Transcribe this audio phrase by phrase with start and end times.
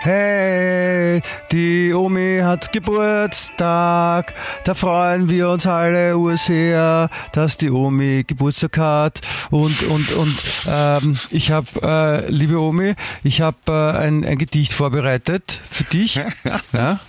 [0.00, 1.20] hey,
[1.52, 4.32] die Omi hat Geburtstag.
[4.64, 9.20] Da freuen wir uns alle sehr, dass die Omi Geburtstag hat.
[9.50, 10.36] Und, und, und
[10.66, 16.20] ähm, ich habe, äh, liebe Omi, ich habe äh, ein, ein Gedicht vorbereitet für dich.
[16.72, 17.00] Ja?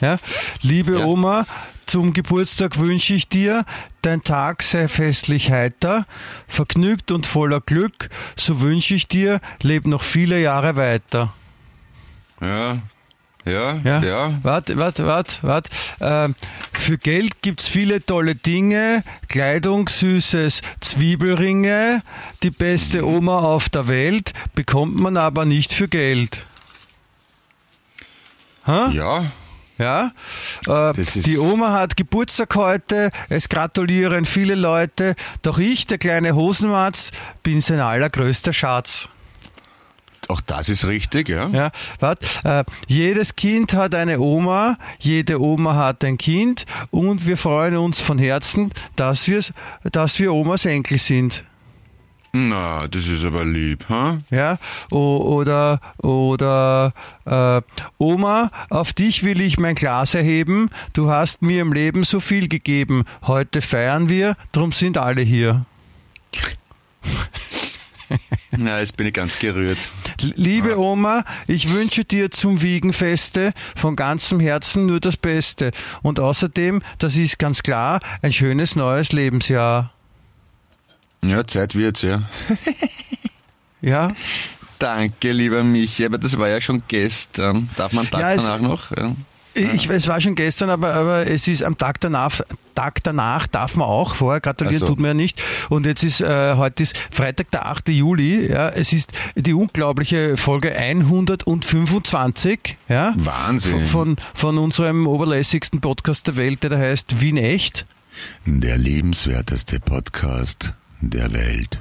[0.00, 0.18] Ja?
[0.62, 1.04] Liebe Ja.
[1.06, 1.46] Oma,
[1.86, 3.64] zum Geburtstag wünsche ich dir,
[4.02, 6.06] dein Tag sei festlich heiter,
[6.48, 8.10] vergnügt und voller Glück.
[8.36, 11.32] So wünsche ich dir, leb noch viele Jahre weiter.
[12.40, 12.78] Ja,
[13.46, 14.38] ja, Ja, ja.
[14.42, 15.70] Warte, warte, warte, warte.
[16.00, 16.34] Ähm,
[16.72, 19.04] für Geld gibt's viele tolle Dinge.
[19.28, 22.02] Kleidung, süßes Zwiebelringe.
[22.42, 26.44] Die beste Oma auf der Welt bekommt man aber nicht für Geld.
[28.66, 28.90] Ha?
[28.92, 29.24] Ja,
[29.78, 30.12] Ja,
[30.66, 37.12] äh, die Oma hat Geburtstag heute, es gratulieren viele Leute, doch ich, der kleine Hosenmatz,
[37.42, 39.10] bin sein allergrößter Schatz.
[40.28, 41.48] Auch das ist richtig, ja.
[41.48, 47.36] Ja, warte, äh, jedes Kind hat eine Oma, jede Oma hat ein Kind und wir
[47.36, 49.52] freuen uns von Herzen, dass, wir's,
[49.92, 51.44] dass wir Omas Enkel sind.
[52.38, 54.18] Na, das ist aber lieb, ha?
[54.30, 54.58] Ja,
[54.90, 56.92] o, oder, oder
[57.24, 57.62] äh,
[57.96, 60.68] Oma, auf dich will ich mein Glas erheben.
[60.92, 63.04] Du hast mir im Leben so viel gegeben.
[63.26, 65.64] Heute feiern wir, drum sind alle hier.
[68.56, 69.78] Na, jetzt bin ich ganz gerührt.
[70.20, 75.72] Liebe Oma, ich wünsche dir zum Wiegenfeste von ganzem Herzen nur das Beste.
[76.02, 79.92] Und außerdem, das ist ganz klar, ein schönes neues Lebensjahr.
[81.22, 82.22] Ja, Zeit wird's, ja.
[83.82, 84.10] Ja,
[84.78, 87.70] Danke, lieber Michi, aber das war ja schon gestern.
[87.76, 88.90] Darf man Tag Ja, danach noch?
[88.90, 89.14] Ja.
[89.56, 92.40] Ich, es war schon gestern, aber, aber es ist am Tag danach,
[92.74, 94.86] Tag danach darf man auch, vorher gratulieren so.
[94.86, 95.42] tut man ja nicht.
[95.70, 97.88] Und jetzt ist, äh, heute ist Freitag, der 8.
[97.88, 103.14] Juli, ja, es ist die unglaubliche Folge 125, ja.
[103.16, 103.86] Wahnsinn.
[103.86, 107.86] Von, von unserem oberlässigsten Podcast der Welt, der da heißt Wien Echt.
[108.44, 111.78] Der lebenswerteste Podcast der Welt.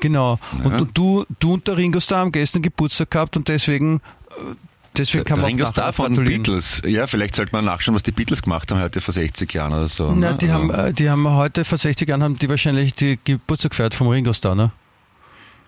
[0.00, 0.38] Genau.
[0.64, 0.78] Und, Ja.
[0.78, 4.00] und du, du und der Ringo Starr haben gestern Geburtstag gehabt und deswegen,
[4.30, 4.54] äh,
[4.96, 6.14] deswegen kann man Ringo Starr nachher von.
[6.14, 6.82] Beatles.
[6.84, 9.88] Ja, vielleicht sollte man nachschauen, was die Beatles gemacht haben heute vor 60 Jahren oder
[9.88, 10.12] so.
[10.12, 10.38] Na, ne?
[10.38, 13.70] die, Also- haben, äh, die haben heute vor 60 Jahren haben die wahrscheinlich die Geburtstag
[13.72, 14.72] gefeiert vom Ringo Starr, ne?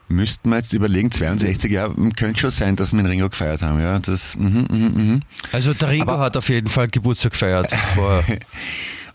[0.09, 3.81] Müssten wir jetzt überlegen, 62 Jahre, könnte schon sein, dass wir den Ringo gefeiert haben,
[3.81, 3.99] ja.
[3.99, 5.21] Das, mhm, mhm, mhm.
[5.51, 7.69] Also der Ringo Aber- hat auf jeden Fall Geburtstag gefeiert.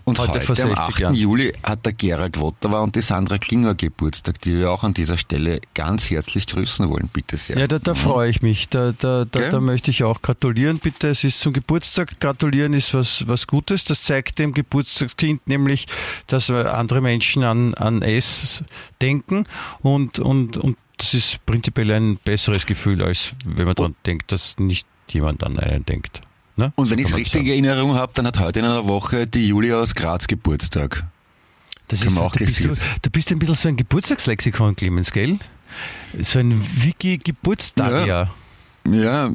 [0.09, 0.99] Und Heute heute, am 60 8.
[0.99, 1.15] Jahren.
[1.15, 5.17] Juli hat der Gerald Wotterwa und die Sandra Klinger Geburtstag, die wir auch an dieser
[5.17, 7.59] Stelle ganz herzlich grüßen wollen, bitte sehr.
[7.59, 8.69] ja, da, da freue ich mich.
[8.69, 9.51] Da, da, da, Gell?
[9.51, 10.79] da möchte ich auch gratulieren.
[10.79, 12.19] Bitte, es ist zum Geburtstag.
[12.19, 13.83] Gratulieren ist was, was Gutes.
[13.83, 15.85] Das zeigt dem Geburtstagskind nämlich,
[16.25, 18.63] dass andere Menschen an, an es
[19.01, 19.43] denken
[19.81, 24.57] und, und, und das ist prinzipiell ein besseres Gefühl, als wenn man daran denkt, dass
[24.57, 26.21] nicht jemand an einen denkt.
[26.59, 26.73] Ne?
[26.75, 29.25] Und So wenn ich es richtig in Erinnerung habe, dann hat heute in einer Woche
[29.25, 31.05] die Julia aus Graz Geburtstag.
[31.87, 35.39] Das ist, auch du, bist du, du bist ein bisschen so ein Geburtstagslexikon, Clemens, gell?
[36.19, 38.29] So ein Wiki-Geburtstag, ja.
[38.85, 39.31] Ja,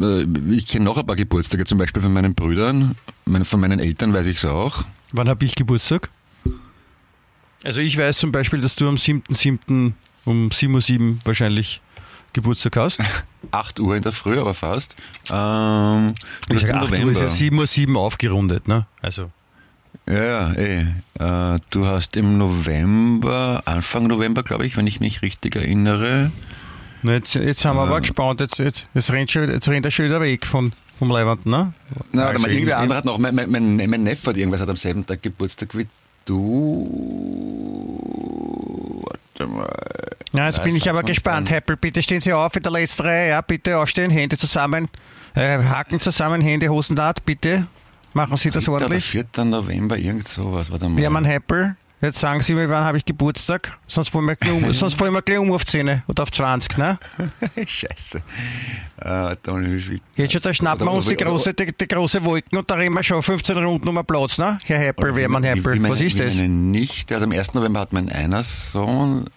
[0.00, 2.94] äh, ich kenne noch ein paar Geburtstage, zum Beispiel von meinen Brüdern,
[3.42, 4.84] von meinen Eltern weiß ich es auch.
[5.10, 6.10] Wann habe ich Geburtstag?
[7.64, 9.92] Also ich weiß zum Beispiel, dass du am 7.7.
[10.24, 11.80] um 7.07 Uhr wahrscheinlich
[12.32, 13.00] Geburtstag hast.
[13.50, 14.94] 8 Uhr in der Früh, aber fast.
[15.30, 16.14] Ähm,
[16.48, 18.86] Ich hast sag, im 8 Uhr ist ja 7.07 Uhr aufgerundet, ne?
[19.02, 19.30] Also.
[20.06, 20.86] Ja, ja, eh.
[21.18, 26.30] Äh, du hast im November, Anfang November, glaube ich, wenn ich mich richtig erinnere.
[27.02, 27.98] Na, jetzt, jetzt haben wir aber Ja.
[28.00, 31.46] gespannt, jetzt, jetzt, jetzt, rennt schon, jetzt rennt er schon wieder weg von, vom Leibwand,
[31.46, 31.72] ne?
[32.12, 34.60] Na, Also aber irgendwer in- andere hat noch, mein, mein, mein, mein Neffe hat irgendwas
[34.60, 35.86] hat am selben Tag Geburtstag wie
[38.18, 38.97] du.
[39.38, 39.68] Warte mal.
[40.32, 41.50] Ja, jetzt bin ich aber gespannt.
[41.50, 43.30] Heppel, bitte stehen Sie auf in der letzten Reihe.
[43.30, 44.88] Ja, bitte aufstehen, Hände zusammen,
[45.34, 47.66] äh, Haken zusammen, Hände, Hosenlad, bitte.
[48.14, 49.04] Machen Sie das ordentlich.
[49.04, 49.44] 4.
[49.44, 50.70] November, irgend sowas.
[50.70, 51.10] Warte mal.
[51.10, 53.76] Mein Heppel, jetzt sagen Sie mir, wann habe ich Geburtstag?
[53.86, 56.76] Sonst fallen wir gleich um, sonst fallen wir gleich um auf 10 oder auf 20,
[56.78, 56.98] ne?
[57.66, 58.22] Scheiße.
[59.00, 59.36] Äh,
[60.16, 62.94] Geht schon, da schnappen wir uns die große, die, die große Wolken und da reden
[62.94, 64.58] wir schon 15 Runden um einen Platz, ne?
[64.64, 65.74] Herr Heppel, wer Wie- Heppel?
[65.74, 66.34] wie meine- Was ist das?
[66.36, 67.54] Meine Nichte, also am 1.
[67.54, 69.28] November hat mein einer Sohn.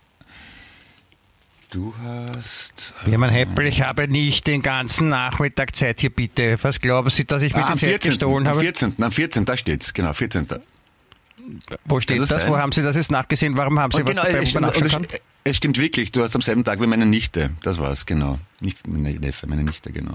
[1.69, 2.93] Du hast.
[3.05, 6.57] Wer mein Heppel, ich habe nicht den ganzen Nachmittag Zeit hier, bitte.
[6.63, 8.09] Was glauben Sie, dass ich mir Ah, die am Zeit 14.
[8.11, 8.59] gestohlen Am habe?
[8.65, 8.95] 14.
[9.01, 9.45] Am 14.
[9.45, 10.47] Da steht's, genau, 14.
[11.85, 12.47] Wo steht das das?
[12.47, 13.57] Wo haben Sie das jetzt nachgesehen?
[13.57, 16.23] Warum haben Sie Und was genau, dabei, es, stimmt, nachschauen es, es stimmt wirklich, du
[16.23, 17.51] hast am selben Tag wie meine Nichte.
[17.63, 18.39] Das war's, genau.
[18.59, 20.13] Nicht meine Neffe, meine Nichte, genau.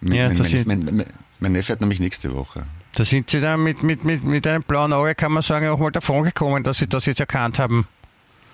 [0.00, 1.06] Mein, Ja, mein, das mein, mein,
[1.40, 2.66] mein, Neffe hat nämlich nächste Woche.
[2.94, 5.78] Da sind Sie dann mit, mit, mit, mit einem blauen Auge, kann man sagen, auch
[5.78, 7.86] mal davon gekommen, dass Sie das jetzt erkannt haben.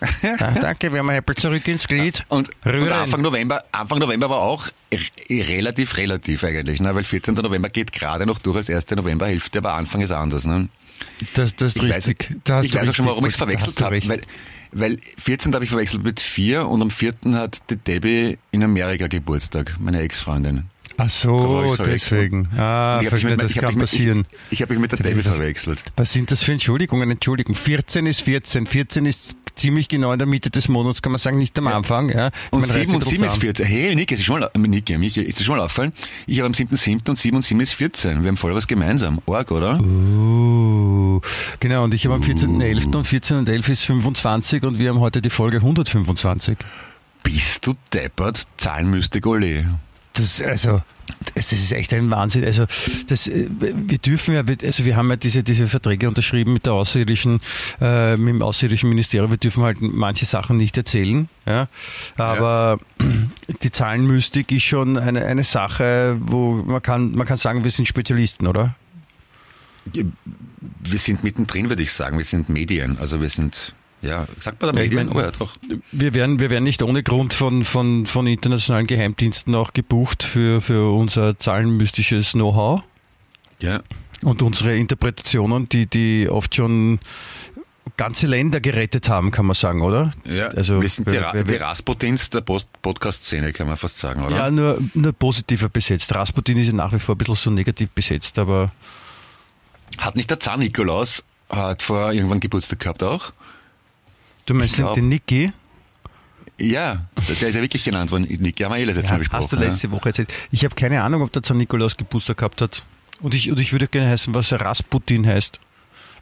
[0.22, 2.24] ja, danke, wir haben Apple zurück ins Glied.
[2.28, 2.90] Und, und.
[2.90, 5.00] Anfang November, Anfang November war auch r-
[5.30, 6.92] relativ, relativ eigentlich, ne?
[6.92, 7.34] weil 14.
[7.34, 8.90] November geht gerade noch durch als 1.
[8.90, 10.44] Novemberhälfte, aber Anfang ist anders.
[10.44, 10.68] Ne?
[11.34, 12.36] Das, das ist Ich weiß, richtig.
[12.44, 14.00] Da hast ich weiß auch schon, warum ich es da verwechselt habe.
[14.08, 14.22] Weil,
[14.72, 15.54] weil 14.
[15.54, 17.14] habe ich verwechselt mit 4 und am 4.
[17.34, 20.64] hat die Debbie in Amerika Geburtstag, meine Ex-Freundin.
[20.96, 22.48] Ach so, deswegen.
[22.56, 24.26] Ah, ich mich verstehe, das kann mich passieren.
[24.50, 25.82] Ich, ich habe mich mit der was- verwechselt.
[25.96, 27.10] Was sind das für Entschuldigungen?
[27.10, 28.66] Entschuldigung, 14 ist 14.
[28.66, 32.08] 14 ist ziemlich genau in der Mitte des Monats, kann man sagen, nicht am Anfang.
[32.10, 32.30] Ja.
[32.50, 33.40] Und mein, reiß 7 dich und 7 ist zusammen.
[33.40, 33.66] 14.
[33.66, 35.92] Hey, Nick, ist schon mal, Nick, Michi, ist das schon mal auffallen?
[36.26, 37.08] Ich habe am 7.7.
[37.08, 38.22] und 7 und 7 ist 14.
[38.22, 39.20] Wir haben voll was gemeinsam.
[39.26, 39.78] Org, oder?
[39.80, 41.20] Uh,
[41.60, 42.96] genau, und ich habe am 14.11.
[42.96, 46.58] und 14 und 11 ist 25 und wir haben heute die Folge 125.
[47.22, 48.44] Bist du deppert?
[48.56, 49.78] Zahlenmystik, ole.
[50.14, 50.82] Das, also,
[51.34, 52.44] das ist echt ein Wahnsinn.
[52.44, 52.66] Also,
[53.06, 56.74] das, äh, wir dürfen ja, also wir haben ja diese, diese Verträge unterschrieben mit der
[56.74, 57.40] außerirdischen,
[57.80, 59.30] äh, mit dem außerirdischen Ministerium.
[59.30, 61.28] Wir dürfen halt manche Sachen nicht erzählen.
[61.46, 61.68] Ja?
[62.16, 62.78] Aber
[63.62, 67.86] die Zahlenmystik ist schon eine, eine Sache, wo man kann, man kann sagen, wir sind
[67.86, 68.74] Spezialisten, oder?
[69.84, 72.18] Wir sind mittendrin, würde ich sagen.
[72.18, 72.98] Wir sind Medien.
[72.98, 75.06] Also wir sind, ja, sagt man da Ja, ich Medien?
[75.08, 75.52] mein- oh, ja, doch.
[75.92, 80.60] Wir werden, wir werden nicht ohne Grund von, von, von internationalen Geheimdiensten auch gebucht für,
[80.60, 82.82] für unser zahlenmystisches Know-how.
[83.60, 83.80] Ja.
[84.22, 87.00] Und unsere Interpretationen, die, die oft schon
[87.96, 90.12] ganze Länder gerettet haben, kann man sagen, oder?
[90.24, 94.36] Ja, Also, wir sind die, Ra die Rasputins der Podcast-Szene, kann man fast sagen, oder?
[94.36, 96.14] Ja, nur, nur positiver besetzt.
[96.14, 98.70] Rasputin ist ja nach wie vor ein bisschen so negativ besetzt, aber
[99.98, 103.32] Hat nicht der Zahn Nikolaus hat vor irgendwann Geburtstag gehabt auch?
[104.46, 105.52] Du meinst glaub- den Niki?
[106.58, 108.26] Ja, der ist ja wirklich genannt worden.
[108.40, 109.42] Nick, haben wir eh letztes Mal besprochen.
[109.42, 110.32] hast du letzte Woche erzählt.
[110.50, 112.84] Ich habe keine Ahnung, ob der San Nikolaus Geburtstag gehabt hat.
[113.20, 115.58] Und ich, und ich würde gerne heißen, was Rasputin heißt.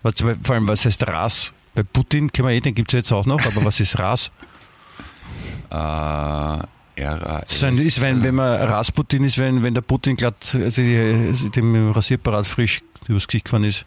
[0.02, 1.52] Was, vor allem, was heißt Ras?
[1.74, 4.30] Bei Putin kennen wir eh, den gibt es jetzt auch noch, aber was ist Ras?
[5.70, 6.68] ja.
[6.96, 7.62] Äh, RAS.
[7.62, 12.46] Ist, wenn, wenn man Rasputin ist, wenn, wenn der Putin glatt also also dem Rasierparat
[12.46, 13.86] frisch übers Gesicht gefahren ist.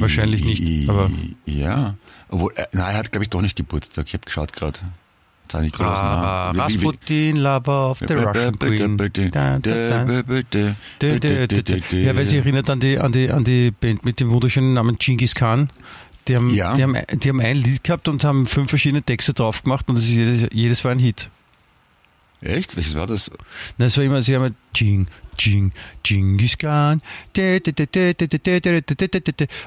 [0.00, 1.10] Wahrscheinlich nicht, aber-
[1.46, 1.94] Ja.
[2.28, 4.06] Obwohl, äh, nein, er hat, glaube ich, doch nicht Geburtstag.
[4.08, 4.78] Ich habe geschaut gerade.
[6.54, 8.96] Wie- Rasputin, Lover of the Russian Queen.
[12.04, 14.96] Ja, weil sie erinnert an die, an die, an die Band mit dem wunderschönen Namen
[14.98, 15.68] Genghis Khan.
[16.26, 16.74] Die haben, Ja.
[16.74, 19.96] die, haben, die haben ein Lied gehabt und haben fünf verschiedene Texte drauf gemacht und
[19.98, 21.28] das ist jedes, jedes war ein Hit.
[22.44, 22.76] Echt?
[22.76, 23.30] Welches war das?
[23.78, 25.06] Na, es war immer, sie haben Jing,
[25.38, 25.72] Jing,
[26.04, 27.00] Jingis Khan.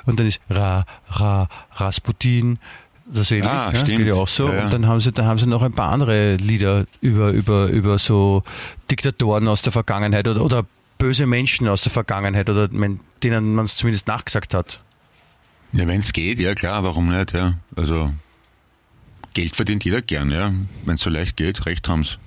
[0.05, 2.59] Und dann ist Ra, Ra, Rasputin.
[3.07, 3.97] Das ähnlich, ah, ja, stimmt.
[3.97, 4.47] geht ja auch so.
[4.47, 4.63] Ja, ja.
[4.65, 7.97] Und dann haben sie, dann haben sie noch ein paar andere Lieder über, über, über
[7.97, 8.43] so
[8.91, 10.65] Diktatoren aus der Vergangenheit oder, oder
[10.97, 14.81] böse Menschen aus der Vergangenheit oder denen man es zumindest nachgesagt hat.
[15.71, 17.53] Ja, wenn es geht, ja klar, warum nicht, ja.
[17.75, 18.13] Also
[19.33, 20.51] Geld verdient jeder gern, ja.
[20.85, 22.19] Wenn es so leicht geht, recht haben's.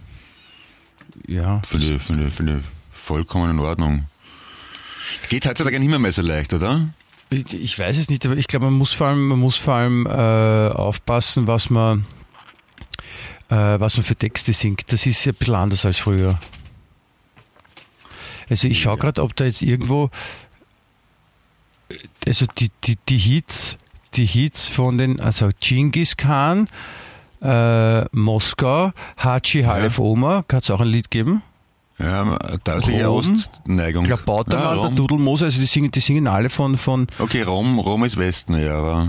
[1.27, 1.61] Ja.
[1.63, 2.63] Finde ich, finde, finde
[2.93, 4.05] vollkommen in Ordnung.
[5.29, 6.89] Geht heutzutage nicht mehr, mehr so leicht, oder?
[7.31, 9.75] Ich, ich weiß es nicht, aber ich glaube, man muss vor allem, man muss vor
[9.75, 12.07] allem äh, aufpassen, was man,
[13.49, 14.93] äh, was man für Texte singt.
[14.93, 16.39] Das ist ja ein bisschen anders als früher.
[18.49, 20.11] Also ich schaue gerade, ob da jetzt irgendwo,
[22.27, 23.79] also die, die, die Hits,
[24.15, 26.69] die Hits von den, also Genghis Khan,
[27.43, 31.43] äh, Moskau, Hachi Halef Oma, kann es auch ein Lied geben?
[31.99, 33.19] Ja, deutliche Rom?
[33.19, 34.05] Ostneigung.
[34.05, 34.91] Klabautermann, ja, der.
[34.93, 38.79] Dudelmoser, also die singen, die singen alle von, von Okay, Rom, Rom ist Westen, ja,
[38.79, 39.09] aber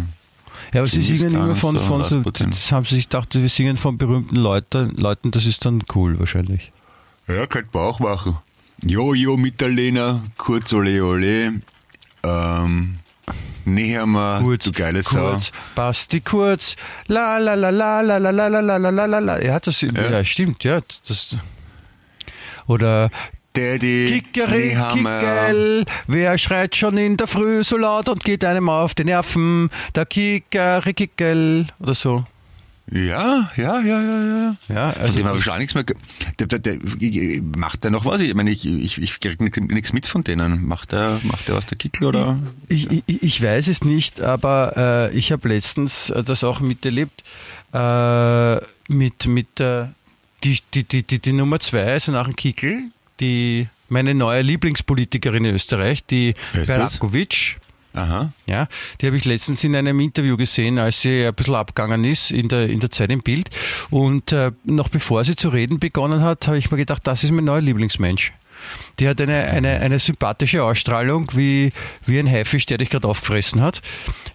[0.74, 3.30] Ja, aber sie singen immer ist von, so von so, das haben sie sich gedacht,
[3.34, 6.72] wir singen von berühmten Leuten, Leuten, das ist dann cool wahrscheinlich.
[7.28, 8.38] ja, könnte man auch machen.
[8.84, 11.62] Jojo Mitterlehner, kurz ole ole.
[12.24, 13.00] Ähm,
[13.66, 15.34] näher mal, du geile Sau.
[15.34, 16.76] kurz, Basti kurz,
[17.08, 19.44] la la la la la la la la la la la la la.
[19.44, 20.24] Ja, das ja.
[20.24, 20.80] stimmt, ja.
[21.08, 21.38] Das,
[22.68, 23.10] oder
[23.54, 25.20] Daddy, Nehammer.
[25.20, 29.70] Kickel, wer schreit schon in der Früh so laut und geht einem auf die Nerven?
[29.94, 32.26] Der Kickery, Kickel oder so.
[32.90, 34.56] Ja, ja, ja, ja, ja.
[34.68, 35.86] Ja, Von also dem habe ich schon nichts mehr.
[36.40, 36.78] Der, der, der,
[37.56, 38.20] macht der noch was?
[38.22, 40.66] Ich meine, ich, ich, ich kriege nichts mit von denen.
[40.66, 42.38] Macht der, macht der was der Kickel oder?
[42.68, 47.24] Ich, ich, ich weiß es nicht, aber äh, ich habe letztens äh, das auch miterlebt
[47.74, 48.56] äh,
[48.90, 49.94] mit, mit der
[50.44, 55.46] die, die, die, die, die Nummer zwei, also nach dem Kickel, die meine neue Lieblingspolitikerin
[55.46, 56.34] in Österreich, die?
[56.54, 57.58] Belakovic.
[57.94, 58.32] Aha.
[58.46, 58.68] Ja,
[59.00, 62.48] die habe ich letztens in einem Interview gesehen, als sie ein bisschen abgegangen ist in
[62.48, 63.50] der, in der Zeit im Bild.
[63.90, 67.32] Und äh, noch bevor sie zu reden begonnen hat, habe ich mir gedacht, das ist
[67.32, 68.32] mein neuer Lieblingsmensch.
[69.00, 71.72] Die hat eine, eine, eine sympathische Ausstrahlung, wie,
[72.06, 73.82] wie ein Haifisch, der dich gerade aufgefressen hat.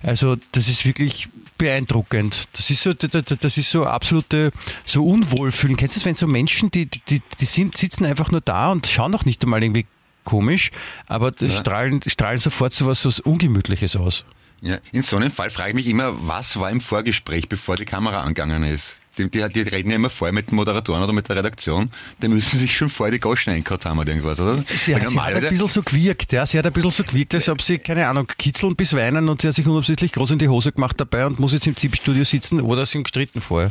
[0.03, 2.49] Also das ist wirklich beeindruckend.
[2.53, 4.53] Das ist so, das ist so absolute,
[4.85, 5.77] so Unwohlfühlen.
[5.77, 8.87] Kennst du das, wenn so Menschen, die, die, die sind, sitzen einfach nur da und
[8.87, 9.87] schauen noch nicht einmal irgendwie
[10.27, 10.71] komisch,
[11.07, 11.61] aber das ja.
[11.61, 14.27] strahlen, strahlen sofort so was, was Ungemütliches aus.
[14.61, 17.85] Ja, in so einem Fall frage ich mich immer, was war im Vorgespräch, bevor die
[17.87, 18.99] Kamera angegangen ist?
[19.19, 21.91] Die, die, die reden ja immer vorher mit den Moderatoren oder mit der Redaktion.
[22.21, 24.63] Die müssen sich schon vorher die Goschen eingehauen haben oder irgendwas, oder?
[24.69, 26.45] Sie, hat, sie hat ein bisschen so gewirkt, ja.
[26.45, 29.41] Sie hat ein bisschen so gewirkt, als ob sie, keine Ahnung, kitzeln bis weinen und
[29.41, 32.25] sie hat sich unabsichtlich groß in die Hose gemacht dabei und muss jetzt im ZIP-Studio
[32.25, 33.71] sitzen oder sind gestritten vorher.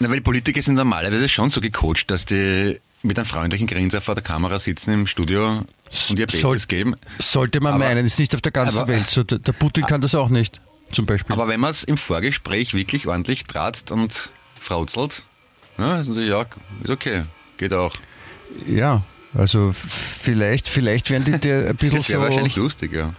[0.00, 4.14] Na, weil Politiker sind normalerweise schon so gecoacht, dass die mit einem freundlichen Grinser vor
[4.14, 5.64] der Kamera sitzen im Studio
[6.08, 6.96] und ihr Bestes Soll, geben.
[7.18, 9.22] Sollte man aber, meinen, ist nicht auf der ganzen aber, Welt so.
[9.22, 10.60] Der, der Putin kann das auch nicht,
[10.92, 11.32] zum Beispiel.
[11.32, 14.30] Aber wenn man es im Vorgespräch wirklich ordentlich tratzt und
[14.60, 15.22] frauzelt,
[15.78, 16.46] ja, ist natürlich auch,
[16.82, 17.22] ist okay,
[17.56, 17.94] geht auch.
[18.66, 19.02] Ja,
[19.34, 22.18] also vielleicht, vielleicht werden die dir ein bisschen das so...
[22.18, 23.14] wahrscheinlich lustig, ja.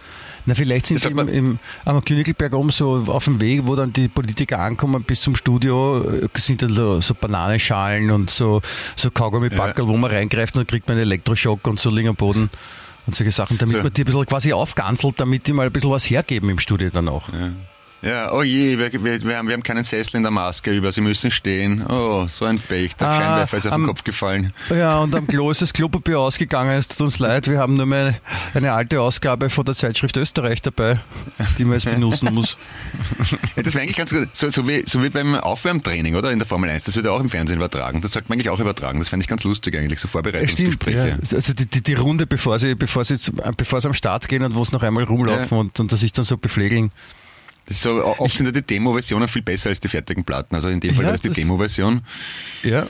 [0.46, 3.92] Na, vielleicht sind sie im, im, am Königelberg oben so auf dem Weg, wo dann
[3.92, 8.60] die Politiker ankommen bis zum Studio, äh, sind dann so, so Bananenschalen und so,
[8.96, 9.90] so Kaugummi-Backel, ja.
[9.90, 12.50] wo man reingreift und dann kriegt man einen Elektroschock und so liegen am Boden
[13.06, 13.82] und solche Sachen, damit so.
[13.82, 16.90] man die ein bisschen quasi aufganzelt, damit die mal ein bisschen was hergeben im Studio
[16.90, 17.28] dann auch.
[17.32, 17.50] Ja.
[18.02, 20.90] Ja, oh je, wir, wir, wir, haben, wir haben keinen Sessel in der Maske über,
[20.90, 21.84] sie müssen stehen.
[21.86, 24.54] Oh, so ein Pech, der ah, Scheinwerfer ist auf am, den Kopf gefallen.
[24.70, 27.84] Ja, und am Klo ist das Klopapier ausgegangen, es tut uns leid, wir haben nur
[27.84, 28.14] mehr
[28.54, 30.98] eine alte Ausgabe von der Zeitschrift Österreich dabei,
[31.58, 32.56] die man jetzt benutzen muss.
[33.54, 36.32] Ja, das wäre eigentlich ganz gut, so, so, wie, so wie beim Aufwärmtraining, oder?
[36.32, 38.00] In der Formel 1, das wird ja auch im Fernsehen übertragen.
[38.00, 41.16] Das sollte man eigentlich auch übertragen, das fände ich ganz lustig eigentlich, so Vorbereitungsgespräche.
[41.18, 41.36] Stimmt, ja.
[41.36, 43.16] Also die, die, die, Runde, bevor sie, bevor sie,
[43.58, 45.58] bevor sie am Start gehen und wo es noch einmal rumlaufen ja.
[45.58, 46.92] und, und das sich dann so beflegeln.
[47.72, 50.56] So, oft sind ja die Demo-Versionen viel besser als die fertigen Platten.
[50.56, 52.00] Also in dem Fall ja, ist die Demo-Version.
[52.64, 52.86] Ja.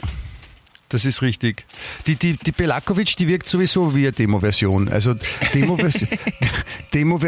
[0.88, 1.66] Das ist richtig.
[2.06, 4.88] Die, die, die Belakovic, die wirkt sowieso wie eine Demo-Version.
[4.88, 5.14] Also
[5.54, 6.08] Demo-Version
[6.92, 7.18] Demo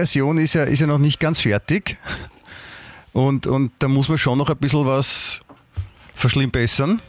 [0.43, 1.99] ist, ja, ist ja noch nicht ganz fertig.
[3.13, 5.43] Und, und da muss man schon noch ein bisschen was
[6.15, 7.03] verschlimmbessern.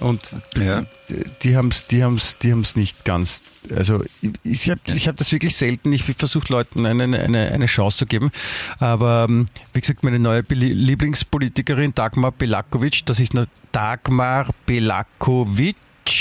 [0.00, 0.84] Und ja.
[1.08, 3.42] die, die haben es die haben's, die haben's nicht ganz
[3.74, 4.04] also
[4.42, 5.92] ich habe ich hab das wirklich selten.
[5.92, 8.30] Ich versuche Leuten eine, eine, eine Chance zu geben.
[8.78, 15.76] Aber ähm, wie gesagt, meine neue Lieblingspolitikerin Dagmar Belakovic, dass ich nur Dagmar Belakovic.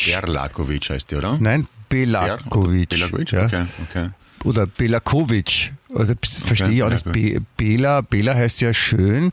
[0.06, 1.38] Berlakovic heißt die, oder?
[1.40, 2.90] Nein, Belakovic.
[2.90, 3.46] Belakovic, ja.
[3.46, 4.10] okay, okay.
[4.44, 5.74] Oder Belakovic.
[5.90, 7.12] Oder, verstehe okay, ich auch nicht.
[7.12, 9.32] Be Bela, Bela heißt ja schön.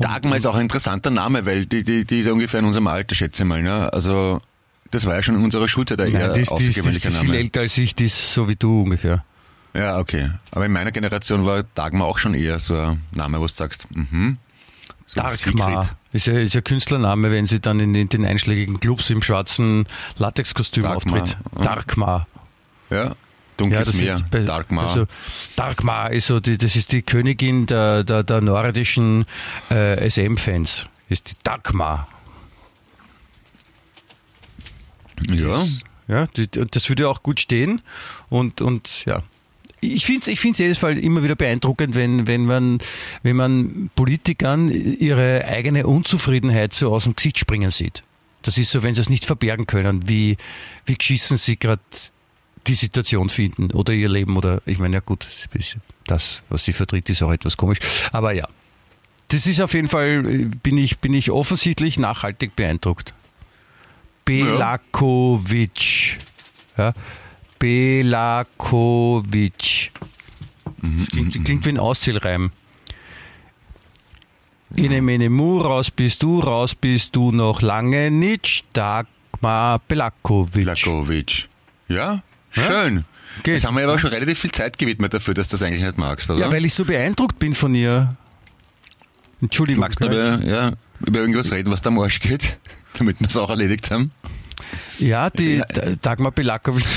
[0.00, 3.14] Dagmar ist auch ein interessanter Name, weil die, die, die ist ungefähr in unserem Alter,
[3.14, 3.62] schätze ich mal.
[3.62, 3.92] Ne?
[3.92, 4.40] Also
[4.90, 7.60] das war ja schon in unserer Schulzeit ein eher die ist, die ist viel älter
[7.60, 9.24] als ich, die ist so wie du ungefähr.
[9.74, 10.30] Ja, okay.
[10.50, 13.86] Aber in meiner Generation war Dagmar auch schon eher so ein Name, wo du sagst,
[13.90, 14.38] mhm.
[15.06, 19.10] So Dagmar ist ja, ist ja Künstlername, wenn sie dann in, in den einschlägigen Clubs
[19.10, 21.36] im schwarzen Latexkostüm auftritt.
[21.60, 22.26] Dagmar.
[22.90, 23.14] Ja,
[23.60, 24.88] dunkles ja, Meer, bei, Darkmar.
[24.88, 25.06] Also,
[25.56, 29.26] Darkmar ist so die, das ist die Königin der, der, der nordischen
[29.70, 30.86] äh, SM-Fans.
[31.08, 32.08] Ist die Dagmar.
[35.28, 35.66] Ja.
[36.08, 37.82] Ja, die, das würde auch gut stehen.
[38.28, 39.22] Und, und ja,
[39.80, 42.78] ich finde es ich find's jedes Fall immer wieder beeindruckend, wenn, wenn, man,
[43.22, 48.02] wenn man Politikern ihre eigene Unzufriedenheit so aus dem Gesicht springen sieht.
[48.42, 50.36] Das ist so, wenn sie es nicht verbergen können, wie,
[50.84, 51.82] wie geschissen sie gerade
[52.66, 55.28] die Situation finden oder ihr Leben oder ich meine, ja gut,
[56.06, 57.78] das, was sie vertritt, ist auch etwas komisch.
[58.12, 58.48] Aber ja,
[59.28, 60.22] das ist auf jeden Fall,
[60.62, 63.14] bin ich, bin ich offensichtlich nachhaltig beeindruckt.
[64.24, 66.18] Belakovic.
[66.76, 66.92] Ja.
[67.58, 68.42] Belakovic.
[70.82, 72.52] Das klingt, klingt wie ein Auszählreim.
[74.76, 78.64] In mene mu, raus bist du, raus bist du noch lange nicht.
[78.72, 80.52] Dagmar Belakovic.
[80.64, 81.48] Belakovic.
[81.88, 83.04] Ja, schön.
[83.44, 83.52] Ja?
[83.52, 85.98] Jetzt haben wir aber schon relativ viel Zeit gewidmet dafür, dass du das eigentlich nicht
[85.98, 86.40] magst, oder?
[86.40, 88.16] Ja, weil ich so beeindruckt bin von ihr.
[89.40, 89.80] Entschuldigung.
[89.80, 90.72] Magst du über, ja,
[91.06, 92.58] über irgendwas reden, was da am Arsch geht?
[92.94, 94.12] damit wir es auch erledigt haben?
[94.98, 96.84] Ja, die also, Dagmar Belakovic.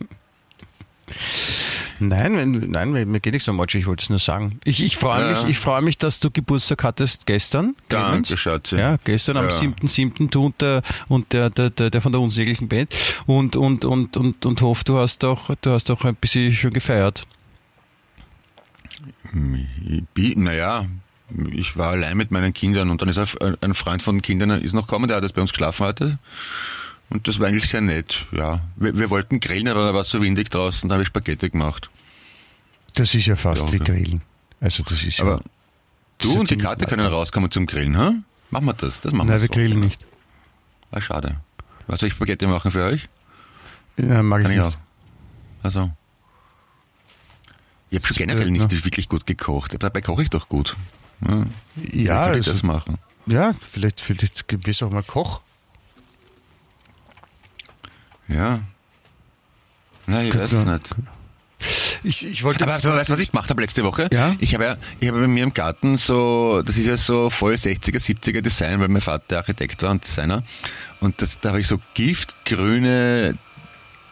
[1.98, 4.60] Nein, nein, mir geht nichts so much, ich wollte es nur sagen.
[4.64, 5.30] Ich, ich freue ja.
[5.30, 7.74] mich, ich freue mich, dass du Geburtstag hattest gestern.
[7.88, 8.78] Danke, Schatze.
[8.78, 9.58] Ja, gestern am ja.
[9.58, 10.28] 7.7.
[10.30, 12.94] du und der, und der, der, der, der von der unsäglichen Band
[13.26, 16.72] und, und, und, und, und hoffe, du hast auch, du hast auch ein bisschen schon
[16.72, 17.26] gefeiert.
[20.14, 20.86] Naja,
[21.50, 24.74] ich war allein mit meinen Kindern und dann ist ein Freund von den Kindern ist
[24.74, 26.18] noch gekommen, der hat jetzt bei uns geschlafen heute.
[27.08, 28.60] Und das war eigentlich sehr nett, ja.
[28.76, 31.50] Wir, wir wollten grillen, aber da war es so windig draußen, da habe ich Spaghetti
[31.50, 31.88] gemacht.
[32.94, 33.78] Das ist ja fast Ja, wie.
[33.78, 34.22] Grillen.
[34.60, 35.40] Also das ist Aber ja.
[36.18, 37.10] du und die Karte können ja.
[37.10, 38.14] rauskommen zum Grillen, ha?
[38.50, 39.52] Machen wir das, das machen Nein, wir wir so.
[39.54, 40.04] grillen nicht.
[40.90, 41.36] Ah, schade.
[41.86, 43.08] Was soll ich Spaghetti machen für euch?
[43.98, 44.76] Ja, mag ich Kann ich nicht.
[44.76, 44.78] auch.
[45.62, 45.90] Also.
[47.90, 49.76] Ich habe schon generell nicht wirklich gut gekocht.
[49.80, 50.76] Dabei koche ich doch gut.
[51.26, 51.46] Ja,
[51.92, 52.98] Ja, ich also, das machen.
[53.26, 55.40] ja, vielleicht, vielleicht wirst du auch mal Koch.
[58.28, 58.60] Ja.
[60.06, 60.90] Na, ich weiß es nicht.
[62.04, 62.64] Ich, ich wollte.
[62.64, 64.08] Aber weißt du, was ich gemacht habe letzte Woche?
[64.12, 64.36] Ja?
[64.38, 67.54] Ich habe ja, ich habe bei mir im Garten so, das ist ja so voll
[67.54, 70.42] 60er, 70er Design, weil mein Vater Architekt war und Designer.
[71.00, 73.34] Und das, da habe ich so giftgrüne,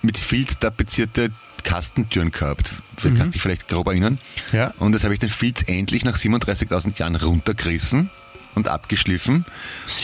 [0.02, 1.30] mit Filz tapezierte
[1.62, 2.72] Kastentüren gehabt.
[3.00, 3.16] Du Mhm.
[3.16, 4.18] kannst dich vielleicht grob erinnern.
[4.52, 4.72] Ja.
[4.78, 8.10] Und das habe ich den Filz endlich nach 37.000 Jahren runtergerissen
[8.54, 9.44] und abgeschliffen.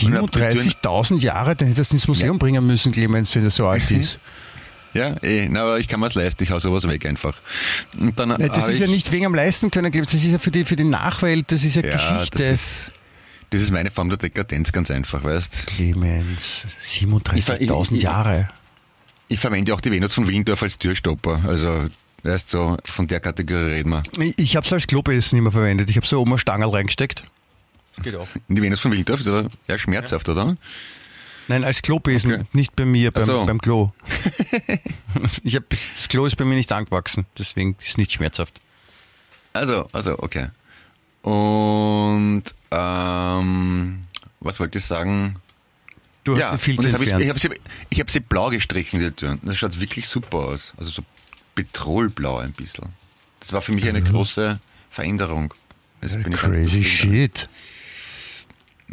[0.03, 2.39] Und hab die Türen- 37.000 Jahre, dann hättest du ins Museum Ja.
[2.39, 4.19] bringen müssen, Clemens, wenn das so alt ist.
[4.93, 7.39] Ja, eh, na, aber ich kann mir's leisten, ich hau sowas weg einfach.
[7.97, 10.31] Und dann Nein, das ist ja ich- nicht wegen am Leisten können, Clemens, das ist
[10.31, 12.39] ja für die, für die Nachwelt, das ist ja, Ja, Geschichte.
[12.39, 12.91] das ist,
[13.51, 18.49] das ist meine Form der Dekadenz, ganz einfach, weißt Clemens, Ich 37.000 ver- ich- Jahre.
[19.29, 21.85] Ich verwende auch die Venus von Willendorf als Türstopper, also,
[22.23, 24.03] weißt so, von der Kategorie reden wir.
[24.19, 25.89] Ich, ich habe es als Klobessen immer verwendet.
[25.89, 27.23] Ich habe so oben eine Stangerl reingesteckt.
[28.03, 28.27] Geht auch.
[28.47, 30.57] Die Venus von Willendorf ist aber eher schmerzhaft, oder?
[31.47, 32.43] Nein, als Klobesen, Okay.
[32.53, 33.45] nicht bei mir, beim, so.
[33.45, 33.91] beim Klo.
[35.43, 38.61] ich hab, das Klo ist bei mir nicht angewachsen, deswegen ist es nicht schmerzhaft.
[39.53, 40.47] Also, also, okay.
[41.23, 44.03] Und, ähm,
[44.39, 45.37] was wollte ich sagen?
[46.23, 47.49] Du ja, hast viel und zu hab ich, ich habe sie,
[47.89, 49.39] ich hab sie blau gestrichen, die Türen.
[49.43, 50.73] Das schaut wirklich super aus.
[50.77, 51.03] Also so
[51.55, 52.89] petrolblau ein bisschen.
[53.39, 54.59] Das war für mich eine große
[54.91, 55.53] Veränderung.
[56.01, 56.39] Jetzt bin ich.
[56.39, 57.49] Crazy shit.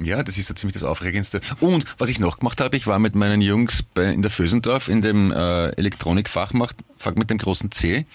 [0.00, 1.40] Ja, das ist so ziemlich das Aufregendste.
[1.60, 4.88] Und was ich noch gemacht habe, ich war mit meinen Jungs bei, in der Fösendorf
[4.88, 8.06] in dem äh, Elektronikfachmarkt Fach mit dem großen C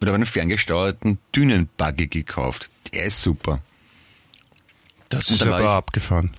[0.00, 2.70] und habe einen ferngesteuerten Dünenbuggy gekauft.
[2.92, 3.60] Der ist super.
[5.08, 6.30] Das ist dann aber ich- abgefahren.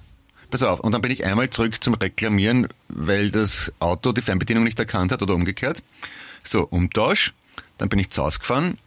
[0.49, 4.63] Pass auf, und dann bin ich einmal zurück zum Reklamieren, weil das Auto die Fernbedienung
[4.63, 5.81] nicht erkannt hat oder umgekehrt.
[6.43, 7.33] So, Umtausch.
[7.79, 8.77] Dann bin ich zu Hause gefahren,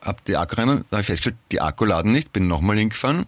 [0.00, 3.26] hab die Akku rein, da habe ich festgestellt, die Akku laden nicht, bin nochmal hingefahren,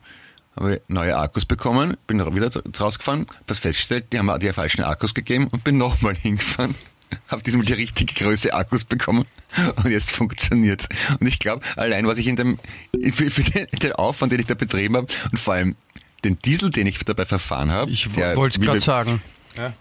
[0.56, 5.14] habe neue Akkus bekommen, bin wieder zu- rausgefahren, hab festgestellt, die haben die falschen Akkus
[5.14, 6.74] gegeben und bin nochmal hingefahren.
[7.28, 9.24] Habe diesmal die richtige Größe Akkus bekommen
[9.76, 10.88] und jetzt funktioniert's.
[11.20, 12.58] Und ich glaube, allein was ich in dem,
[13.12, 15.76] für, für den, den Aufwand, den ich da betrieben habe und vor allem
[16.24, 19.20] den Diesel, den ich dabei verfahren habe, Ich der, wollte gerade sagen.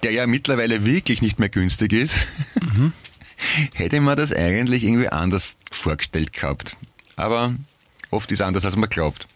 [0.03, 2.25] der ja mittlerweile wirklich nicht mehr günstig ist,
[3.73, 6.75] hätte man das eigentlich irgendwie anders vorgestellt gehabt.
[7.15, 7.55] Aber
[8.11, 9.27] oft ist anders, als man glaubt.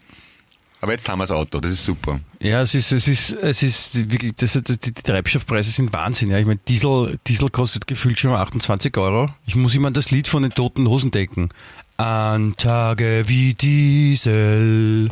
[0.80, 2.20] Aber jetzt haben wir das Auto, das ist super.
[2.40, 6.30] Ja, es ist, es ist, es ist wirklich, das, die, die Treibstoffpreise sind Wahnsinn.
[6.30, 6.38] Ja.
[6.38, 9.28] Ich meine, Diesel, Diesel kostet gefühlt schon 28 Euro.
[9.46, 11.48] Ich muss immer an das Lied von den toten Hosen denken.
[11.96, 15.10] An Tage wie Diesel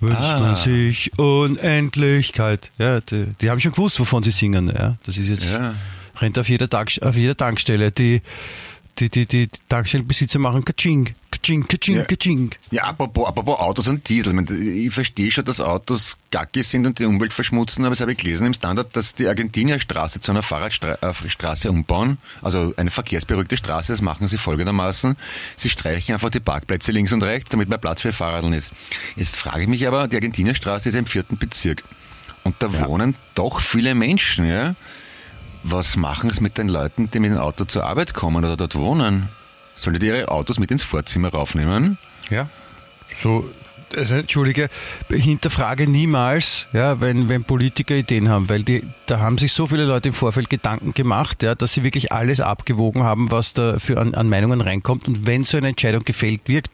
[0.00, 0.40] wünscht Ah.
[0.40, 2.70] man sich Unendlichkeit.
[2.78, 4.68] Ja, die, die haben schon gewusst, wovon sie singen.
[4.68, 4.96] Ja.
[5.04, 5.74] Das ist jetzt, Ja.
[6.18, 7.92] rennt auf jeder, Tank, auf jeder Tankstelle.
[7.92, 8.22] Die,
[8.98, 12.04] die, die, die Tankstellenbesitzer machen Kaching, Kaching, Kaching, Ja.
[12.04, 12.50] Kaching.
[12.70, 14.38] Ja, apropos, apropos Autos und Diesel.
[14.52, 18.18] Ich, verstehe schon, dass Autos gacki sind und die Umwelt verschmutzen, aber das habe ich
[18.18, 24.02] gelesen im Standard, dass die Argentinierstraße zu einer Fahrradstraße umbauen, also eine verkehrsberuhigte Straße, das
[24.02, 25.16] machen sie folgendermaßen.
[25.56, 28.72] Sie streichen einfach die Parkplätze links und rechts, damit mehr Platz für Fahrradeln ist.
[29.16, 31.82] Jetzt frage ich mich aber, die Argentinierstraße ist im vierten Bezirk.
[32.44, 34.74] Und da wohnen doch viele Menschen, ja?
[35.62, 38.76] Was machen es mit den Leuten, die mit dem Auto zur Arbeit kommen oder dort
[38.76, 39.28] wohnen?
[39.80, 41.96] Sollen die ihre Autos mit ins Vorzimmer raufnehmen?
[42.28, 42.48] Ja.
[43.22, 43.50] So,
[43.96, 44.68] also, entschuldige,
[45.10, 49.84] hinterfrage niemals, ja, wenn, wenn Politiker Ideen haben, weil die, da haben sich so viele
[49.84, 53.98] Leute im Vorfeld Gedanken gemacht, ja, dass sie wirklich alles abgewogen haben, was da für
[53.98, 55.08] an, an Meinungen reinkommt.
[55.08, 56.68] Und wenn so eine Entscheidung gefällt wird,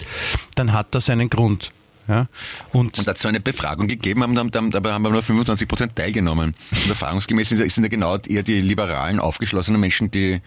[0.57, 1.71] dann hat das einen Grund.
[2.09, 2.29] Ja.
[2.73, 5.23] Und, Und da hat so eine Befragung gegeben, haben, haben, haben, dabei haben wir nur
[5.23, 6.55] 25 Prozent teilgenommen.
[6.71, 10.41] Und erfahrungsgemäß sind, sind ja genau eher die liberalen, aufgeschlossenen Menschen, die,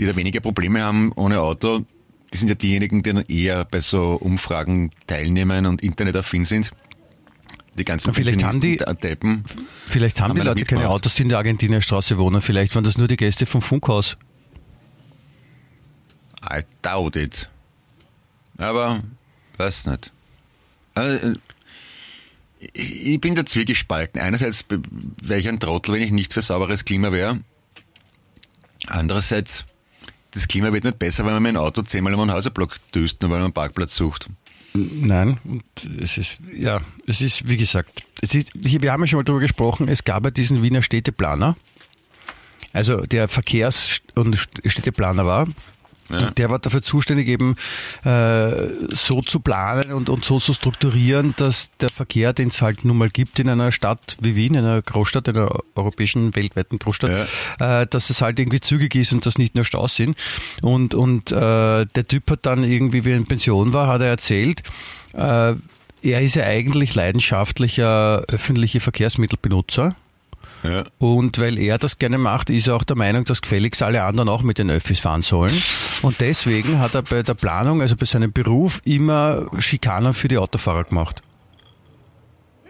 [0.00, 1.84] die da weniger Probleme haben ohne Auto.
[2.32, 6.70] Die sind ja diejenigen, die dann eher bei so Umfragen teilnehmen und internetaffin sind.
[7.76, 9.44] Die ganzen Vielleicht haben die- Deppen.
[9.86, 10.88] vielleicht haben Haben die Leute keine?
[10.88, 12.40] Autos, die in der Argentinierstraße wohnen.
[12.40, 14.16] Vielleicht waren das nur die Gäste vom Funkhaus.
[16.42, 17.48] I doubt it.
[18.58, 19.02] Aber,
[19.58, 20.12] weiß nicht.
[20.94, 21.34] Also,
[22.60, 24.20] ich ich bin da zwiegespalten.
[24.20, 24.64] Einerseits
[25.22, 27.40] wäre ich ein Trottel, wenn ich nicht für sauberes Klima wäre.
[28.86, 29.64] Andererseits,
[30.32, 33.22] das Klima wird nicht besser, wenn man mit dem Auto zehnmal um einen Häuserblock düst,
[33.22, 34.28] nur weil man einen Parkplatz sucht.
[34.72, 35.64] Nein, und
[36.00, 39.40] es ist, ja, es ist, wie gesagt, es ist, wir haben ja schon mal darüber
[39.40, 41.56] gesprochen, es gab ja diesen Wiener Städteplaner,
[42.72, 45.48] also der Verkehrs- und Städteplaner war,
[46.10, 46.30] Ja.
[46.30, 47.56] Der war dafür zuständig, eben
[48.04, 48.50] äh,
[48.90, 52.98] so zu planen und, und so zu strukturieren, dass der Verkehr, den es halt nun
[52.98, 57.28] mal gibt in einer Stadt wie Wien, in einer Großstadt, in einer europäischen, weltweiten Großstadt,
[57.58, 60.16] äh, dass es halt irgendwie zügig ist und dass nicht nur Staus sind.
[60.62, 64.08] Und, und äh, der Typ hat dann irgendwie, wie er in Pension war, hat er
[64.08, 64.62] erzählt,
[65.12, 65.54] äh,
[66.02, 69.94] er ist ja eigentlich leidenschaftlicher öffentliche Verkehrsmittelbenutzer.
[70.62, 70.84] Ja.
[70.98, 74.28] Und weil er das gerne macht, ist er auch der Meinung, dass gefälligst alle anderen
[74.28, 75.62] auch mit den Öffis fahren sollen.
[76.02, 80.38] Und deswegen hat er bei der Planung, also bei seinem Beruf, immer Schikanen für die
[80.38, 81.22] Autofahrer gemacht.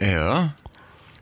[0.00, 0.54] Ja.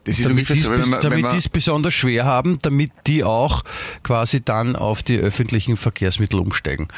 [0.05, 3.63] Das ist Damit die so, es besonders schwer haben, damit die auch
[4.03, 6.89] quasi dann auf die öffentlichen Verkehrsmittel umsteigen.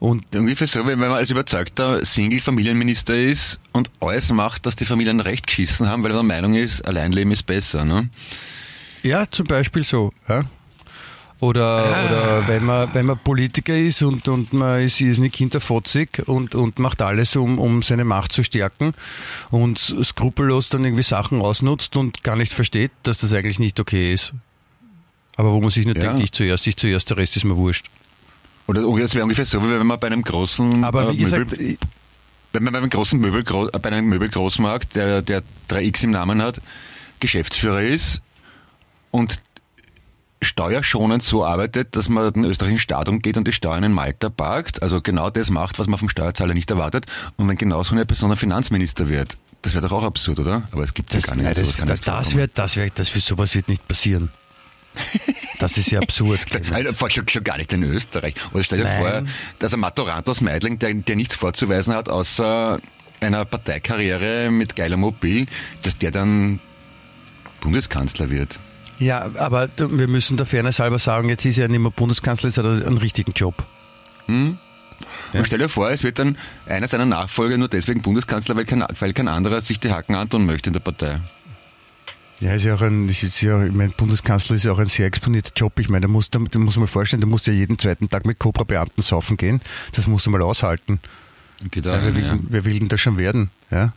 [0.00, 5.20] Und ungefähr so, wenn man als überzeugter Single-Familienminister ist und alles macht, dass die Familien
[5.20, 7.84] recht geschissen haben, weil er der Meinung ist, Alleinleben ist besser.
[7.84, 8.10] Ne?
[9.02, 10.12] Ja, zum Beispiel so.
[10.28, 10.44] Ja.
[11.40, 16.22] Oder, oder wenn man wenn man Politiker ist und, und man ist, ist nicht hinterfotzig
[16.26, 18.92] und, und macht alles, um, um seine Macht zu stärken
[19.50, 24.12] und skrupellos dann irgendwie Sachen ausnutzt und gar nicht versteht, dass das eigentlich nicht okay
[24.12, 24.34] ist.
[25.34, 26.02] Aber wo man sich nur Ja.
[26.02, 27.86] denkt, ich zuerst, ich zuerst, der Rest ist mir wurscht.
[28.68, 31.50] Oder es wäre ungefähr so, wie wenn man bei einem großen Aber äh, wie gesagt,
[31.50, 31.76] Möbel,
[32.52, 36.60] wenn man bei einem großen Möbel, bei einem Möbelgroßmarkt, der, der 3X im Namen hat,
[37.18, 38.22] Geschäftsführer ist
[39.12, 39.40] und
[40.42, 44.82] steuerschonend so arbeitet, dass man den österreichischen Staat umgeht und die Steuern in Malta parkt,
[44.82, 47.06] also genau das macht, was man vom Steuerzahler nicht erwartet.
[47.36, 50.64] Und wenn genau so eine Person ein Finanzminister wird, das wäre doch auch absurd, oder?
[50.72, 51.44] Aber es gibt ja das, gar nicht.
[51.44, 54.30] nein, das, das, das wird, das wird, das wird, sowas wird nicht passieren.
[55.60, 56.40] Das ist ja absurd.
[56.96, 58.34] Vor- schon, schon gar nicht in Österreich.
[58.52, 58.98] Oder stell dir Nein.
[59.00, 59.22] vor,
[59.60, 62.80] dass ein Maturant aus Meidling, der, der nichts vorzuweisen hat, außer
[63.20, 65.46] einer Parteikarriere mit geiler Mobil,
[65.82, 66.58] dass der dann
[67.60, 68.58] Bundeskanzler wird.
[69.02, 72.58] Ja, aber wir müssen der Fairness halber sagen, jetzt ist er nicht mehr Bundeskanzler, jetzt
[72.58, 73.54] hat er einen richtigen Job.
[74.28, 74.58] Und
[75.44, 76.36] stell dir vor, es wird dann
[76.66, 80.46] einer seiner Nachfolger nur deswegen Bundeskanzler, weil kein, weil kein anderer sich die Hacken antun
[80.46, 81.20] möchte in der Partei.
[82.40, 85.06] Ja, ist ja auch ein, ist ja, ich meine, Bundeskanzler ist ja auch ein sehr
[85.06, 85.78] exponierter Job.
[85.78, 88.26] Ich meine, da muss, da, da muss man vorstellen, da muss ja jeden zweiten Tag
[88.26, 89.60] mit Cobra-Beamten saufen gehen.
[89.92, 91.00] Das musst du mal aushalten.
[91.70, 92.30] Geht Ja, wer, will, ja.
[92.30, 93.50] denn- wer will denn das schon werden?
[93.70, 93.92] Ja.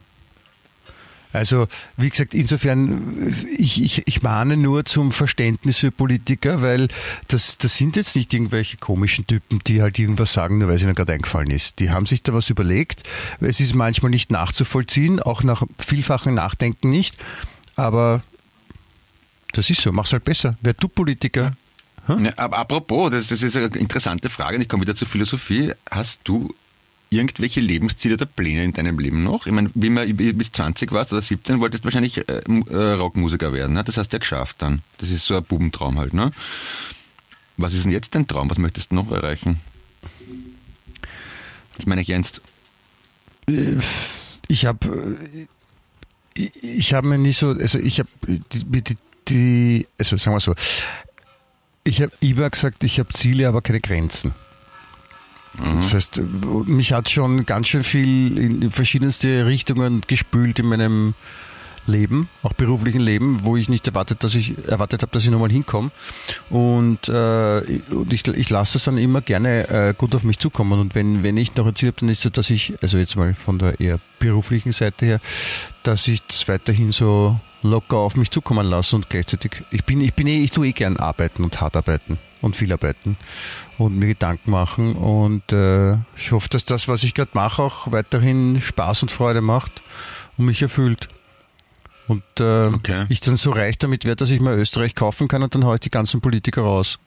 [1.36, 1.68] Also,
[1.98, 6.88] wie gesagt, insofern, ich, ich, ich mahne nur zum Verständnis für Politiker, weil
[7.28, 10.84] das, das sind jetzt nicht irgendwelche komischen Typen, die halt irgendwas sagen, nur weil es
[10.84, 11.80] ihnen gerade eingefallen ist.
[11.80, 13.04] Die haben sich da was überlegt.
[13.40, 17.18] Es ist manchmal nicht nachzuvollziehen, auch nach vielfachem Nachdenken nicht.
[17.76, 18.24] Aber
[19.52, 20.58] das ist so, mach's halt besser.
[20.62, 21.56] Wer du Politiker?
[22.08, 25.74] Ja, aber apropos, das, das ist eine interessante Frage und ich komme wieder zur Philosophie.
[25.90, 26.54] Hast du
[27.16, 29.46] irgendwelche Lebensziele oder Pläne in deinem Leben noch?
[29.46, 33.54] Ich meine, wie man bis 20 warst oder 17, wolltest du wahrscheinlich äh, äh, Rockmusiker
[33.54, 33.74] werden.
[33.74, 33.84] Ne?
[33.84, 34.82] Das hast du ja geschafft dann.
[34.98, 36.14] Das ist so ein Bubentraum halt.
[36.14, 36.32] Ne?
[37.58, 38.50] Was ist denn jetzt dein Traum?
[38.50, 39.60] Was möchtest du noch erreichen?
[41.78, 42.42] Das meine ich jetzt.
[44.48, 45.38] Ich habe
[46.36, 48.98] ich, ich habe mir nicht so, also ich habe die, die,
[49.28, 50.56] die, also sagen wir so,
[51.84, 54.34] ich habe immer gesagt, ich habe Ziele, aber keine Grenzen.
[55.58, 56.22] Das heißt,
[56.66, 61.14] mich hat schon ganz schön viel in verschiedenste Richtungen gespült in meinem
[61.88, 65.52] Leben, auch beruflichen Leben, wo ich nicht erwartet, dass ich erwartet habe, dass ich nochmal
[65.52, 65.92] hinkomme.
[66.50, 70.80] Und, äh, und ich, ich lasse es dann immer gerne äh, gut auf mich zukommen.
[70.80, 73.16] Und wenn, wenn ich noch ein Ziel habe, dann ist es, dass ich, also jetzt
[73.16, 75.20] mal von der eher beruflichen Seite her,
[75.84, 80.14] dass ich das weiterhin so locker auf mich zukommen lasse und gleichzeitig, ich bin, ich
[80.14, 83.18] bin eh, ich tue eh gern arbeiten und hart arbeiten und viel arbeiten
[83.78, 87.92] und mir Gedanken machen und äh, ich hoffe, dass das, was ich gerade mache, auch
[87.92, 89.72] weiterhin Spaß und Freude macht
[90.38, 91.10] und mich erfüllt.
[92.08, 93.06] Und äh, Okay.
[93.10, 95.76] ich dann so reich damit werde, dass ich mir Österreich kaufen kann und dann haue
[95.76, 97.00] ich die ganzen Politiker raus.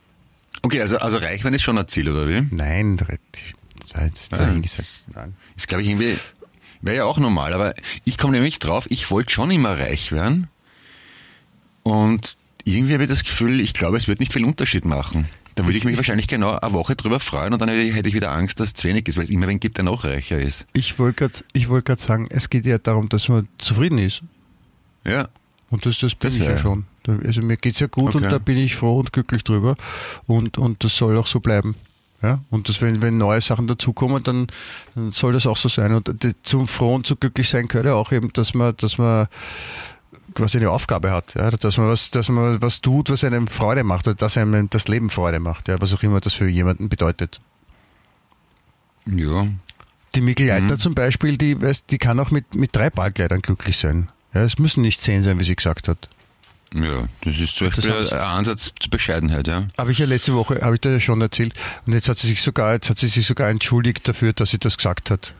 [0.62, 2.46] Okay, also, also reich werden ist schon ein Ziel, oder wie?
[2.50, 3.08] Nein, das
[3.94, 5.04] war jetzt dahingesagt.
[5.14, 5.34] Nein.
[5.56, 6.16] Ist, glaube ich, irgendwie,
[6.82, 10.48] wäre ja auch normal, aber ich komme nämlich drauf, ich wollte schon immer reich werden.
[11.84, 15.28] Und irgendwie habe ich das Gefühl, ich glaube, es wird nicht viel Unterschied machen.
[15.54, 18.30] Da würde ich mich wahrscheinlich genau eine Woche drüber freuen und dann hätte ich, wieder
[18.30, 20.66] Angst, dass es zu wenig ist, weil es immer wen gibt, der noch reicher ist.
[20.72, 24.22] Ich wollte gerade ich wollt grad sagen, es geht ja darum, dass man zufrieden ist.
[25.08, 25.28] Ja.
[25.70, 26.86] Und das, das bin Das ich ja schon.
[27.24, 28.24] Also mir geht's ja gut Okay.
[28.24, 29.76] und da bin ich froh und glücklich drüber.
[30.26, 31.74] Und, und das soll auch so bleiben.
[32.22, 32.40] Ja?
[32.50, 34.46] Und das, wenn, wenn neue Sachen dazukommen, dann,
[34.94, 35.92] dann soll das auch so sein.
[35.94, 38.98] Und d- zum froh und zu glücklich sein gehört ja auch eben, dass man, dass
[38.98, 39.28] man
[40.34, 41.50] quasi eine Aufgabe hat, ja?
[41.50, 44.88] dass man was, dass man was tut, was einem Freude macht oder dass einem das
[44.88, 45.80] Leben Freude macht, ja?
[45.80, 47.40] was auch immer das für jemanden bedeutet.
[49.06, 49.48] Ja.
[50.14, 50.78] Die Mikkel Leitner Mhm.
[50.78, 54.08] zum Beispiel, die, weißt, die kann auch mit, mit drei Ballkleidern glücklich sein.
[54.38, 56.08] Ja, es müssen nicht zehn sein, wie sie gesagt hat.
[56.72, 59.66] Ja, das ist zum Beispiel ein Ansatz zur Bescheidenheit, ja.
[59.76, 61.54] Habe ich ja letzte Woche, habe ich dir ja schon erzählt.
[61.86, 64.58] Und jetzt hat sie sich sogar, jetzt hat sie sich sogar entschuldigt dafür, dass sie
[64.58, 65.34] das gesagt hat.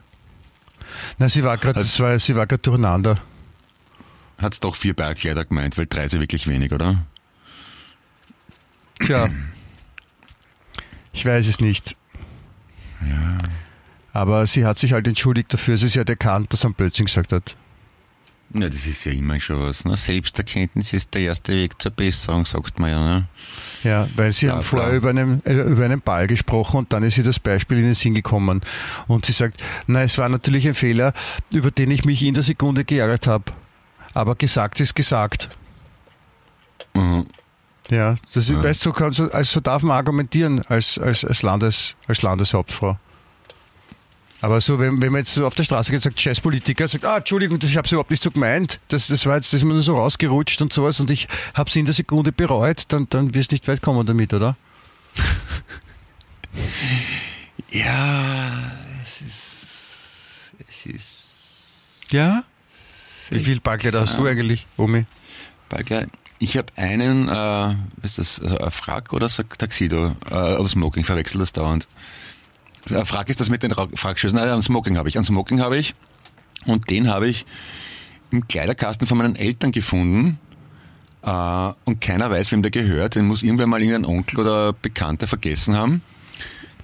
[1.17, 3.19] Na, sie war gerade, das war, sie war gerade durcheinander.
[4.37, 7.05] Hat doch vier Bergkleider gemeint, weil drei ja wirklich wenig, oder?
[8.99, 9.29] Tja.
[11.13, 11.95] Ich weiß es nicht.
[14.11, 15.77] Aber sie hat sich halt entschuldigt dafür.
[15.77, 17.55] Sie hat erkannt, dass er einen Blödsinn gesagt hat.
[18.51, 19.85] Ja, das ist ja immer schon was.
[19.85, 19.95] Ne?
[19.95, 22.99] Selbsterkenntnis ist der erste Weg zur Besserung, sagt man ja.
[22.99, 23.27] Ne?
[23.83, 27.03] Ja, weil sie Ja, haben vorher über einen, äh, über einen Ball gesprochen und dann
[27.03, 28.61] ist ihr das Beispiel in den Sinn gekommen.
[29.07, 31.13] Und sie sagt, na, es war natürlich ein Fehler,
[31.53, 33.45] über den ich mich in der Sekunde geärgert habe.
[34.15, 35.49] Aber gesagt ist gesagt.
[36.95, 37.27] Mhm.
[37.91, 38.63] Ja, das ist, Ja.
[38.63, 42.97] weißt du, so also so darf man argumentieren als, als, als, Landes, als Landeshauptfrau.
[44.41, 46.87] Aber so, wenn, wenn man jetzt so auf der Straße geht und sagt, scheiß Politiker,
[46.87, 49.51] sagt, ah, Entschuldigung, das, ich habe es überhaupt nicht so gemeint, das, das war jetzt,
[49.51, 52.31] das ist mir nur so rausgerutscht und sowas und ich habe es in der Sekunde
[52.31, 54.55] bereut, dann, dann wirst du nicht weit kommen damit, oder?
[57.71, 58.71] Ja,
[59.01, 59.35] es ist.
[60.67, 61.25] Es ist.
[62.11, 62.43] Ja?
[63.29, 65.05] Wie viel Ballkleider hast du eigentlich, Omi?
[65.69, 66.09] Bergkleid.
[66.39, 70.67] Ich habe einen, äh, was ist das, also ein Frack oder so Taxido, äh, oder
[70.67, 71.87] Smoking, verwechsel das dauernd.
[72.91, 75.17] Ein Frack ist das mit den Ra- Frackschößen, nein, ein Smoking habe ich.
[75.17, 75.95] Ein Smoking habe ich
[76.65, 77.45] und den habe ich
[78.31, 80.39] im Kleiderkasten von meinen Eltern gefunden.
[81.21, 81.29] Äh,
[81.85, 83.15] und keiner weiß, wem der gehört.
[83.15, 86.01] Den muss irgendwer mal irgendein Onkel oder Bekannter vergessen haben.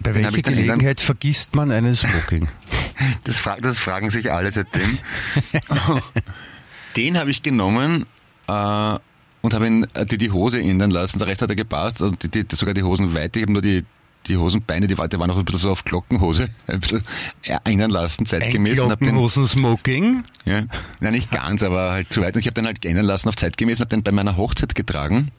[0.02, 2.48] Bei Den welcher Gelegenheit vergisst man einen Smoking?
[3.26, 4.98] Das, fra das fragen sich alle seitdem.
[6.96, 8.06] Den habe ich genommen
[8.48, 8.52] äh,
[9.42, 11.20] und habe ihn äh, die, die Hose ändern lassen.
[11.20, 12.02] Der Rest hat er gepasst.
[12.02, 13.40] Also die, die, sogar die Hosenweite.
[13.40, 13.84] Ich habe nur die,
[14.28, 17.04] die Hosenbeine, die, die waren noch ein bisschen so auf Glockenhose, ein bisschen
[17.64, 18.76] ändern lassen, Ein zeitgemäß.
[18.76, 20.24] den, Glockenhosen-Smoking?
[20.46, 20.64] ja,
[21.00, 22.36] nein, nicht ganz, aber halt zu weit.
[22.36, 25.32] Und ich habe den halt ändern lassen auf zeitgemäß habe den bei meiner Hochzeit getragen.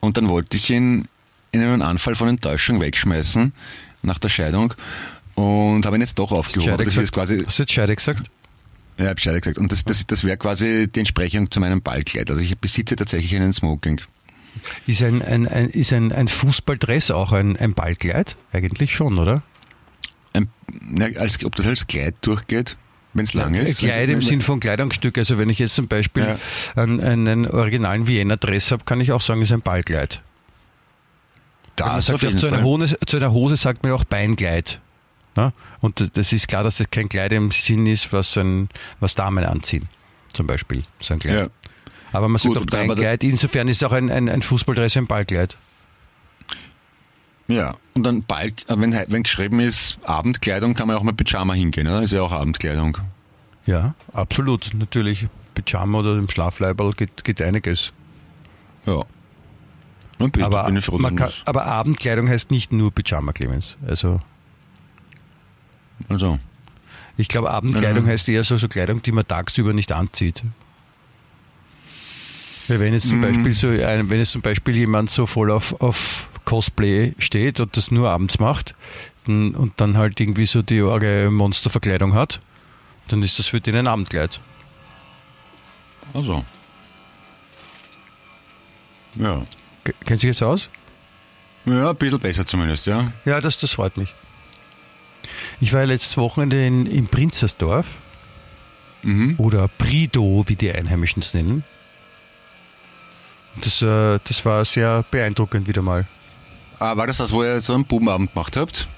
[0.00, 1.08] Und dann wollte ich ihn
[1.52, 3.52] in einem Anfall von Enttäuschung wegschmeißen
[4.02, 4.74] nach der Scheidung
[5.34, 6.84] und habe ihn jetzt doch aufgehoben.
[6.84, 8.30] Das ist quasi, Hast du jetzt Scheide gesagt?
[8.98, 9.58] ja, hab Scheide gesagt.
[9.58, 12.30] Und das, das, das wäre quasi die Entsprechung zu meinem Ballkleid.
[12.30, 14.00] Also ich besitze tatsächlich einen Smoking.
[14.86, 18.36] Ist ein, ein, ein, ist ein, ein Fußballdress auch ein, ein Ballkleid?
[18.52, 19.42] Eigentlich schon, oder?
[20.32, 20.48] Ein,
[20.80, 22.76] na, als, ob das als Kleid durchgeht,
[23.14, 23.78] wenn es lang ist.
[23.78, 25.18] Kleid im Sinn von Kleidungsstück.
[25.18, 26.82] Also wenn ich jetzt zum Beispiel Ja.
[26.82, 30.22] einen, einen originalen Vienna-Dress habe, kann ich auch sagen, ist ein Ballkleid.
[31.76, 32.62] Das sagt auf zu, einer.
[32.62, 34.80] Hose, zu einer Hose sagt man auch Beinkleid.
[35.36, 35.52] Ja?
[35.80, 39.44] Und das ist klar, dass das kein Kleid im Sinn ist, was, ein, was Damen
[39.44, 39.88] anziehen.
[40.34, 40.82] Zum Beispiel.
[41.00, 41.38] So ein Kleid.
[41.38, 41.69] Ja.
[42.12, 43.22] Aber man sagt Gut, da- Beinkleid.
[43.24, 45.56] Insofern ist auch ein, ein, ein Fußballdress ein Ballkleid.
[47.48, 51.54] Ja, und dann Ball, äh, wenn, wenn geschrieben ist Abendkleidung, kann man auch mit Pyjama
[51.54, 52.02] hingehen, oder?
[52.02, 52.98] Ist ja auch Abendkleidung.
[53.66, 54.70] Ja, absolut.
[54.74, 55.26] Natürlich.
[55.54, 57.92] Pyjama oder im Schlafleiberl geht, geht einiges.
[58.86, 59.02] Ja.
[60.18, 63.76] Und bitte, Aber, kann, aber Abendkleidung heißt nicht nur Pyjama, Clemens.
[63.86, 64.20] Also
[66.08, 66.38] also,
[67.16, 68.12] ich glaube, Abendkleidung Ja.
[68.12, 70.42] heißt eher so, so Kleidung, die man tagsüber nicht anzieht.
[72.68, 73.22] Weil wenn jetzt zum Mm.
[73.22, 77.76] Beispiel so ein, wenn jetzt zum Beispiel jemand so voll auf, auf Cosplay steht und
[77.76, 78.74] das nur abends macht
[79.26, 82.40] dann, und dann halt irgendwie so die arge Monsterverkleidung hat,
[83.08, 84.40] dann ist das für den ein Abendkleid.
[86.14, 86.44] also.
[89.16, 89.42] Ja.
[89.84, 90.68] Ke- Kennt sich jetzt aus?
[91.66, 93.12] Ja, ein bisschen besser zumindest, ja.
[93.24, 94.14] Ja, das, das freut mich.
[95.60, 97.98] Ich war ja letztes Wochenende in, in Prinzersdorf
[99.02, 99.34] Mhm.
[99.38, 101.64] oder Prido, wie die Einheimischen es nennen.
[103.62, 106.06] Das, äh, das war sehr beeindruckend wieder mal.
[106.78, 108.88] Ah, war das das, wo ihr so einen Bubenabend gemacht habt?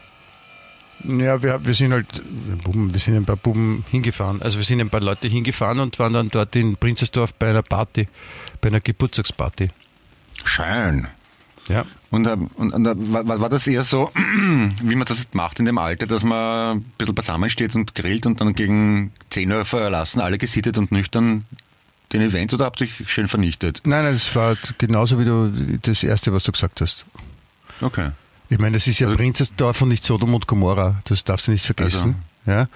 [1.04, 2.22] Ja, wir, wir sind halt,
[2.62, 4.40] Buben, wir sind ein paar Buben hingefahren.
[4.40, 7.62] Also wir sind ein paar Leute hingefahren und waren dann dort in Prinzersdorf bei einer
[7.62, 8.08] Party,
[8.60, 9.70] bei einer Geburtstagsparty.
[10.44, 11.08] Schön.
[11.68, 11.84] Ja.
[12.10, 15.64] Und, äh, und, und äh, war, war das eher so, wie man das macht in
[15.64, 19.64] dem Alter, dass man ein bisschen beisammen steht und grillt und dann gegen 10 Uhr
[19.64, 21.44] verlassen, alle gesittet und nüchtern
[22.12, 23.80] den Event oder habt ihr euch schön vernichtet?
[23.84, 27.04] Nein, nein, das war genauso wie du das Erste, was du gesagt hast.
[27.80, 28.10] Okay.
[28.48, 31.00] Ich meine, das ist ja Also- Prinzessdorf und nicht Sodom und Gomorra.
[31.04, 32.16] Das darfst du nicht vergessen.
[32.46, 32.68] Ja?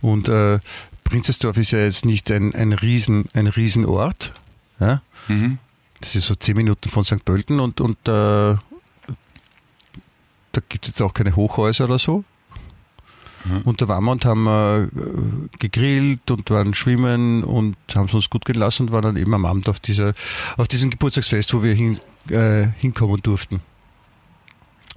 [0.00, 0.60] Und äh,
[1.02, 4.32] Prinzessdorf ist ja jetzt nicht ein, ein, Riesen, ein Riesenort.
[4.80, 5.02] Ja?
[5.28, 5.58] Mhm.
[6.00, 7.24] Das ist so zehn Minuten von St.
[7.24, 8.56] Pölten und, und äh,
[10.52, 12.24] da gibt es jetzt auch keine Hochhäuser oder so.
[13.64, 14.88] Und da waren wir und haben äh,
[15.58, 19.34] gegrillt und waren schwimmen und haben es uns gut gehen lassen und waren dann eben
[19.34, 20.14] am Abend auf, dieser,
[20.56, 21.98] auf diesem Geburtstagsfest, wo wir hin,
[22.30, 23.60] äh, hinkommen durften.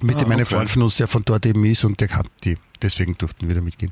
[0.01, 0.55] Mit Ah, dem einen okay.
[0.55, 2.57] Freund von uns, der von dort eben ist und der kannte die.
[2.81, 3.91] Deswegen durften wir da mitgehen.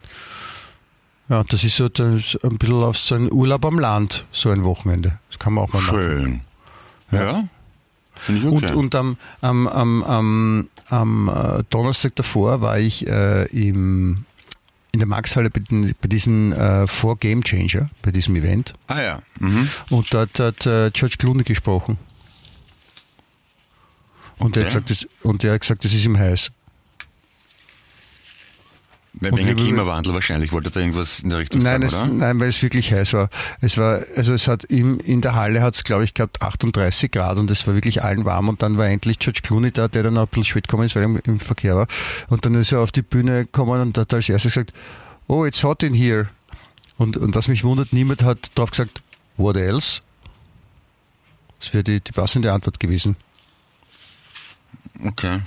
[1.28, 4.64] Ja, das ist so das, ein bisschen auf so ein Urlaub am Land, so ein
[4.64, 5.20] Wochenende.
[5.30, 5.98] Das kann man auch mal machen.
[5.98, 6.42] Schön.
[7.12, 7.50] Ja.
[8.28, 8.72] Ich okay.
[8.72, 14.26] Und, und am, am, am, am, am äh, Donnerstag davor war ich äh, im,
[14.96, 15.62] in der Maxhalle bei,
[16.02, 18.74] bei diesem äh, For Game Changer, bei diesem Event.
[18.88, 19.22] ah ja.
[19.42, 19.70] Mhm.
[19.90, 21.98] Und dort hat äh, George Clooney gesprochen.
[24.38, 24.84] Und, er hat Okay.
[24.86, 26.52] gesagt, das, und er hat gesagt, das ist ihm heiß.
[29.20, 32.26] Wegen Klimawandel wahrscheinlich wollte er irgendwas in der Richtung Nein, sagen, es, oder?
[32.28, 33.30] nein, weil es wirklich heiß war.
[33.62, 37.12] Es war, also es hat im, in der Halle hat es, glaube ich, gehabt 38
[37.12, 40.04] Grad und es war wirklich allen warm und dann war endlich George Clooney da, der
[40.04, 41.88] dann auch ein bisschen spät gekommen ist, weil er im, im Verkehr war.
[42.28, 44.74] Und dann ist er auf die Bühne gekommen und hat als erstes gesagt,
[45.28, 46.30] oh, it's hot in here.
[46.98, 49.02] Und, und was mich wundert, niemand hat drauf gesagt,
[49.38, 50.02] what else?
[51.60, 53.16] Das wäre die, die passende Antwort gewesen.
[55.04, 55.40] Okay.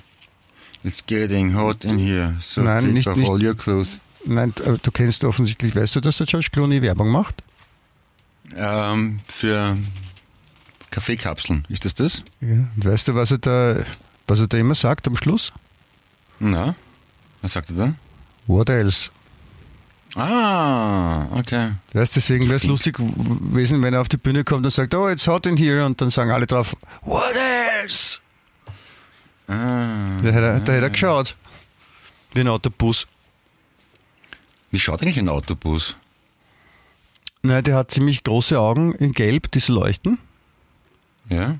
[0.84, 3.98] It's getting hot in here, so Nein, take nicht- off nicht- all your clothes.
[4.24, 7.42] Nein, aber du kennst offensichtlich, weißt du, dass der George Clooney Werbung macht?
[8.56, 9.76] Ähm, für
[10.90, 12.22] Kaffeekapseln, ist das das?
[12.40, 12.48] Ja.
[12.76, 13.76] Und weißt du, was er da,
[14.26, 15.52] was er da immer sagt am Schluss?
[16.40, 16.74] Na,
[17.42, 17.98] was sagt er dann?
[18.46, 19.10] What else?
[20.14, 21.72] Ah, okay.
[21.92, 25.08] Weißt, deswegen wäre es lustig gewesen, wenn er auf die Bühne kommt und sagt, oh,
[25.08, 27.34] it's hot in here, und dann sagen alle drauf, what
[27.82, 28.18] else?
[29.48, 31.36] Ah, Da hätte er, da hätte er geschaut.
[32.34, 33.06] Wie ein Autobus.
[34.70, 35.96] wie schaut eigentlich ein Autobus?
[37.42, 40.18] Nein, der hat ziemlich große Augen in Gelb, die so leuchten.
[41.30, 41.58] Ja?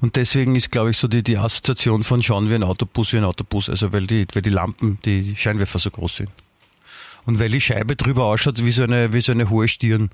[0.00, 3.18] Und deswegen ist, glaube ich, so die, die Assoziation von schauen wie ein Autobus wie
[3.18, 3.68] ein Autobus.
[3.68, 6.30] Also weil die, weil die Lampen, die Scheinwerfer so groß sind.
[7.26, 10.10] Und weil die Scheibe drüber ausschaut wie so eine, wie so eine hohe Stirn.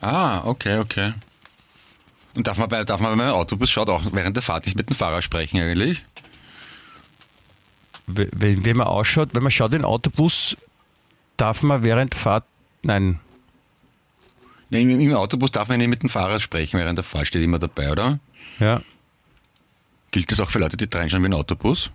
[0.00, 1.12] Ah, okay, okay.
[2.36, 4.66] Und darf man, bei, darf man, wenn man ein Autobus schaut, auch während der Fahrt
[4.66, 6.02] nicht mit dem Fahrer sprechen eigentlich?
[8.06, 10.56] Wenn, wenn man ausschaut, wenn man schaut wie ein Autobus,
[11.36, 12.44] darf man während Fahrt,
[12.82, 13.20] nein,
[14.70, 17.42] Nein, im, Im Autobus darf man nicht mit dem Fahrer sprechen während der Fahrt, steht
[17.42, 18.20] immer dabei, oder?
[18.60, 18.80] ja,
[20.12, 21.90] Gilt das auch für Leute, die reinschauen wie ein Autobus?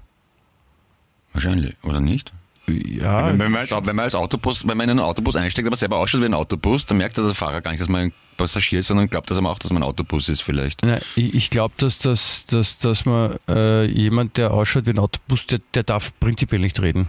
[1.33, 2.31] Wahrscheinlich, oder nicht?
[2.67, 5.67] Ja, Wenn, wenn, man als, wenn man als Autobus, wenn man in einen Autobus einsteigt,
[5.67, 8.13] aber selber ausschaut wie ein Autobus, dann merkt der Fahrer gar nicht, dass man ein
[8.38, 10.84] Passagier ist, sondern glaubt, dass man auch, dass man ein Autobus ist vielleicht.
[10.84, 14.99] Nein, ich, ich glaube, dass, dass, dass, dass man äh, jemand, der ausschaut wie ein
[14.99, 17.08] Autobus, der, der darf prinzipiell nicht reden.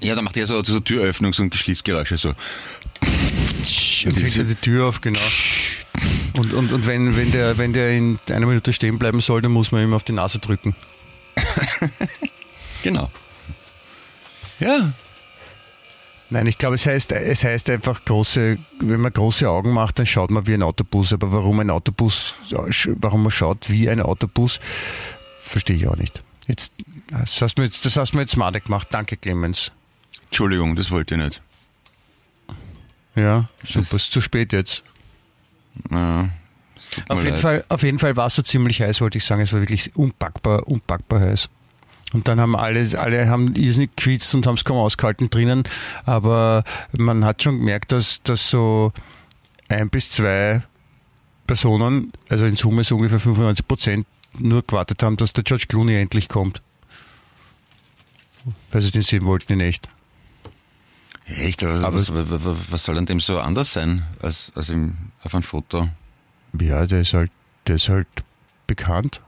[0.00, 2.28] Ja, dann macht er so, so Türöffnungs- und Schließgeräusche so.
[2.28, 5.18] Und fängt er die Tür auf, genau.
[6.36, 9.50] Und, und, und wenn, wenn, der, wenn der in einer Minute stehen bleiben soll, dann
[9.50, 10.76] muss man ihm auf die Nase drücken.
[12.82, 13.10] Genau.
[14.60, 14.92] Ja.
[16.30, 20.06] Nein, ich glaube, es heißt, es heißt einfach große, wenn man große Augen macht, dann
[20.06, 21.12] schaut man wie ein Autobus.
[21.12, 24.60] Aber warum ein Autobus, warum man schaut wie ein Autobus,
[25.38, 26.22] verstehe ich auch nicht.
[26.46, 26.72] Jetzt,
[27.10, 28.88] das hast du mir jetzt, das hast du mir jetzt madig gemacht.
[28.90, 29.72] Danke, Clemens.
[30.26, 31.42] Entschuldigung, das wollte ich nicht.
[33.14, 34.82] Ja, super, ist zu spät jetzt.
[35.90, 36.28] Ja,
[37.08, 37.40] Auf jeden, leid.
[37.40, 39.40] Fall, auf jeden Fall war es so ziemlich heiß, wollte ich sagen.
[39.40, 41.48] Es war wirklich unpackbar, unpackbar heiß.
[42.14, 45.64] Und dann haben alle, alle haben irrsinnig gequitzt und haben es kaum ausgehalten drinnen.
[46.06, 46.64] Aber
[46.96, 48.92] man hat schon gemerkt, dass, dass so
[49.68, 50.62] ein bis zwei
[51.46, 54.06] Personen, also in Summe so ungefähr 95 Prozent,
[54.38, 56.62] nur gewartet haben, dass der George Clooney endlich kommt.
[58.70, 59.88] Weil sie den sehen wollten in echt.
[61.26, 64.70] Echt, aber, Aber- was, was, was, was soll an dem so anders sein als, als
[64.70, 65.88] im, auf einem Foto?
[66.58, 67.30] Ja, der ist halt,
[67.66, 68.08] der ist halt
[68.66, 69.20] bekannt.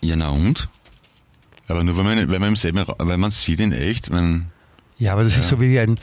[0.00, 0.68] Ja, na und?
[1.68, 4.46] Aber nur wenn man, wenn man im selben wenn man sieht in echt, wenn,
[4.96, 5.98] Ja, aber das ist so wie ein,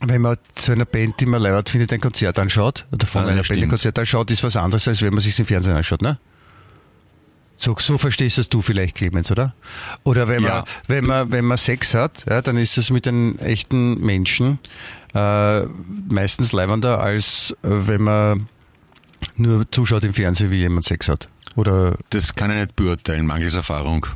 [0.00, 3.26] wenn man zu einer Band, die man leibert findet, ein Konzert anschaut, oder von Ah,
[3.26, 3.70] einer ja, Band ein stimmt.
[3.70, 6.18] Konzert anschaut, ist was anderes, als wenn man sich im Fernsehen anschaut, ne?
[7.56, 9.54] So, so verstehst das du vielleicht, Clemens, oder?
[10.02, 10.64] Oder wenn man, Ja.
[10.88, 14.58] wenn man, wenn man Sex hat, ja, dann ist das mit einem echten Menschen
[15.14, 15.60] äh,
[16.08, 18.48] meistens leibender, als äh, wenn man
[19.36, 21.28] nur zuschaut im Fernsehen, wie jemand Sex hat.
[21.54, 24.06] Oder das kann ich nicht beurteilen, mangels Erfahrung.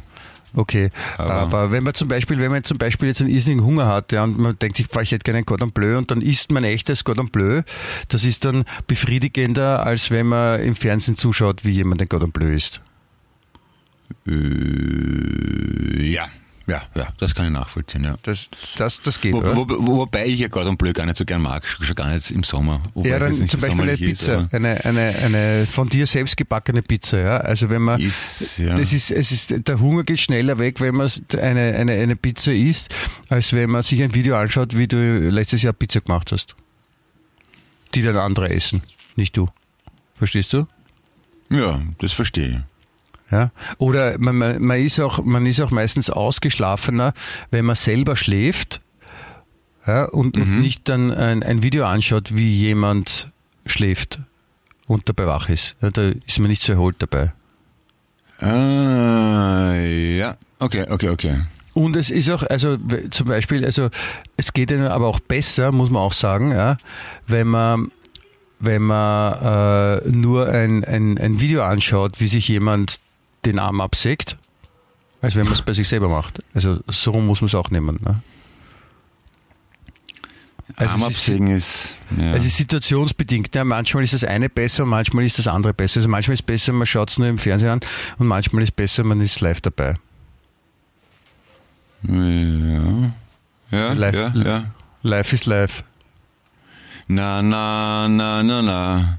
[0.54, 3.86] Okay, Aber- aber, wenn man zum Beispiel, wenn man zum Beispiel jetzt einen irrsinnigen Hunger
[3.86, 6.22] hat, ja, und man denkt sich, boah, ich hätte gerne ein Cordon Bleu und dann
[6.22, 7.62] isst man echtes Cordon Bleu,
[8.08, 12.54] das ist dann befriedigender, als wenn man im Fernsehen zuschaut, wie jemand ein Cordon Bleu
[12.54, 12.80] isst.
[14.26, 16.28] Äh, ja,
[16.68, 18.16] ja, ja, das kann ich nachvollziehen, ja.
[18.22, 19.56] Das, das, das geht, Wo, oder?
[19.56, 22.42] wo, wobei ich ja Cordon Bleu gar nicht so gern mag, schon gar nicht im
[22.42, 22.78] Sommer.
[22.94, 26.82] Ja, dann zum Beispiel eine ist, Pizza, aber eine, eine, eine von dir selbst gebackene
[26.82, 27.36] Pizza, ja.
[27.38, 28.74] Also wenn man, Ist, ja.
[28.74, 32.52] das ist, es ist, der Hunger geht schneller weg, wenn man eine, eine, eine Pizza
[32.52, 32.94] isst,
[33.30, 36.54] als wenn man sich ein Video anschaut, wie du letztes Jahr Pizza gemacht hast.
[37.94, 38.82] Die dann andere essen,
[39.16, 39.48] nicht du.
[40.16, 40.66] Verstehst du?
[41.48, 42.58] ja, das verstehe ich.
[43.30, 43.50] Ja?
[43.78, 47.12] Oder man, man, man, ist auch, man ist auch meistens ausgeschlafener,
[47.50, 48.80] wenn man selber schläft
[49.86, 50.42] ja, und, Mhm.
[50.42, 53.28] und nicht dann ein, ein Video anschaut, wie jemand
[53.66, 54.20] schläft
[54.86, 55.76] und dabei wach ist.
[55.82, 57.32] Ja, da ist man nicht so erholt dabei.
[58.38, 60.36] Ah, ja.
[60.58, 61.40] Okay, okay, okay.
[61.74, 62.76] Und es ist auch, also
[63.10, 63.88] zum Beispiel, also
[64.36, 66.78] es geht ihnen aber auch besser, muss man auch sagen, ja,
[67.26, 67.90] wenn man
[68.60, 72.98] wenn man äh, nur ein, ein, ein Video anschaut, wie sich jemand
[73.44, 74.36] den Arm absägt,
[75.22, 76.42] als wenn man es bei sich selber macht.
[76.54, 77.98] Also so rum muss man es auch nehmen.
[78.02, 78.20] Ne?
[80.76, 81.94] Also Arm es ist- absägen ist.
[82.16, 82.26] Ja.
[82.32, 83.54] Also es ist situationsbedingt.
[83.54, 85.98] Ja, manchmal ist das eine besser und manchmal ist das andere besser.
[85.98, 87.80] Also manchmal ist es besser, man schaut es nur im Fernsehen an
[88.18, 89.96] und manchmal ist es besser, man ist live dabei.
[92.02, 93.12] ja.
[93.70, 94.64] Ja, Live- ja, ja.
[95.02, 95.84] Live ist live.
[97.06, 99.18] Na, na, na, na, na.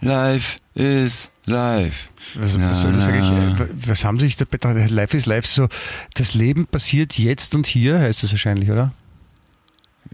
[0.00, 2.08] Life is life.
[2.34, 3.60] Was, was soll das eigentlich?
[3.60, 4.90] äh, Was haben Sie sich da betrachtet?
[4.90, 5.68] Live ist live so,
[6.14, 8.92] das Leben passiert jetzt und hier, heißt das wahrscheinlich, oder?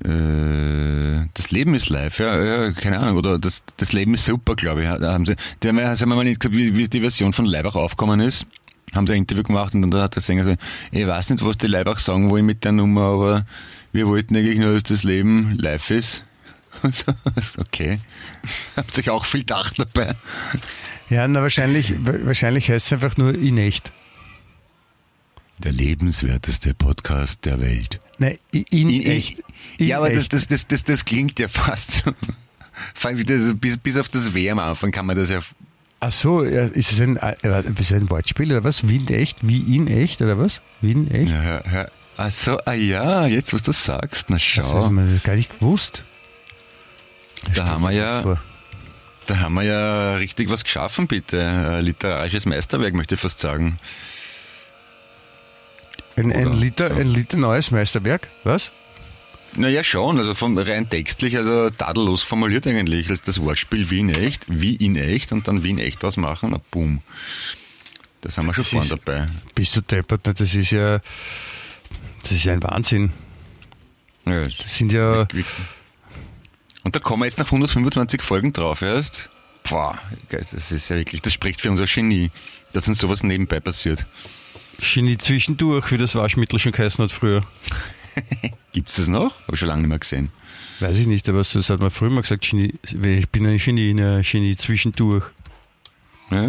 [0.05, 3.17] Äh, das Leben ist live, ja, ja, keine Ahnung.
[3.17, 4.89] Oder das, das Leben ist super, glaube ich.
[4.89, 7.75] Da haben sie, die haben, haben mal nicht gesagt, wie, wie die Version von Leibach
[7.75, 8.47] aufgekommen ist.
[8.95, 10.63] Haben sie ein Interview gemacht und dann hat der Sänger gesagt,
[10.93, 13.47] ich weiß nicht, was die Leibach sagen wollen mit der Nummer, aber
[13.93, 16.25] wir wollten eigentlich nur, dass das Leben live ist.
[17.59, 17.99] Okay.
[18.77, 20.15] Habt sich auch viel gedacht dabei.
[21.11, 23.93] Ja, na wahrscheinlich, wa- wahrscheinlich heißt es einfach nur in echt.
[25.59, 28.01] Der lebenswerteste Podcast der Welt.
[28.19, 29.43] Nein, in, In- echt.
[29.79, 30.33] In ja, aber das, echt.
[30.33, 32.13] das, das, das, das klingt ja fast so.
[33.03, 35.39] Das, bis, bis auf das W am Anfang kann man das ja.
[36.01, 37.37] Ach so, ja, ist es ein, äh,
[37.79, 38.89] ist ein Wortspiel oder was?
[38.89, 39.47] Wie in echt?
[39.47, 40.61] Wie in echt oder was?
[40.81, 41.31] Wie in echt?
[41.31, 41.91] ja hör.
[42.17, 44.85] Ach so, ah ja, jetzt was du sagst, na Das schau.
[44.87, 46.03] hat man gar nicht gewusst.
[47.55, 48.41] Da haben wir ja, Vor.
[49.27, 51.41] da haben wir ja richtig was geschaffen, bitte.
[51.47, 53.77] Ein literarisches Meisterwerk, möchte ich fast sagen.
[56.17, 58.29] Ein, ein, Liter, ein Liter neues Meisterwerk?
[58.45, 58.71] Was?
[59.57, 64.09] Naja, schon, also vom, rein textlich, also tadellos formuliert eigentlich, als das Wortspiel wie in
[64.09, 67.03] echt, wie in echt und dann wie in echt ausmachen, na boom.
[68.21, 69.27] Das haben wir schon Das vorne ist- dabei.
[69.55, 70.27] Bist du deppert?
[70.27, 70.35] ne?
[70.35, 70.99] Das ist ja,
[72.23, 73.13] das ist ja ein Wahnsinn.
[74.25, 75.27] Ja, Das sind ja,
[76.85, 79.31] Und da kommen wir jetzt nach 125 Folgen drauf erst.
[79.69, 82.31] Boah, das ist ja wirklich, das spricht für unser Genie,
[82.73, 84.07] dass uns sowas nebenbei passiert.
[84.79, 87.45] Genie zwischendurch, wie das Waschmittel schon geheißen hat früher.
[88.73, 89.41] Gibt's das noch?
[89.43, 90.29] Habe ich schon lange nicht mehr gesehen.
[90.81, 93.91] Weiß ich nicht, aber das hat man früher mal gesagt, Genie, ich bin ein Genie,
[93.93, 95.25] ein Genie zwischendurch.
[96.31, 96.49] Ja,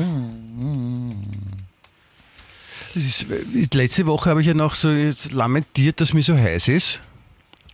[2.93, 3.25] Das ist,
[3.73, 4.89] letzte Woche habe ich ja noch so
[5.31, 6.99] lamentiert, dass mir so heiß ist,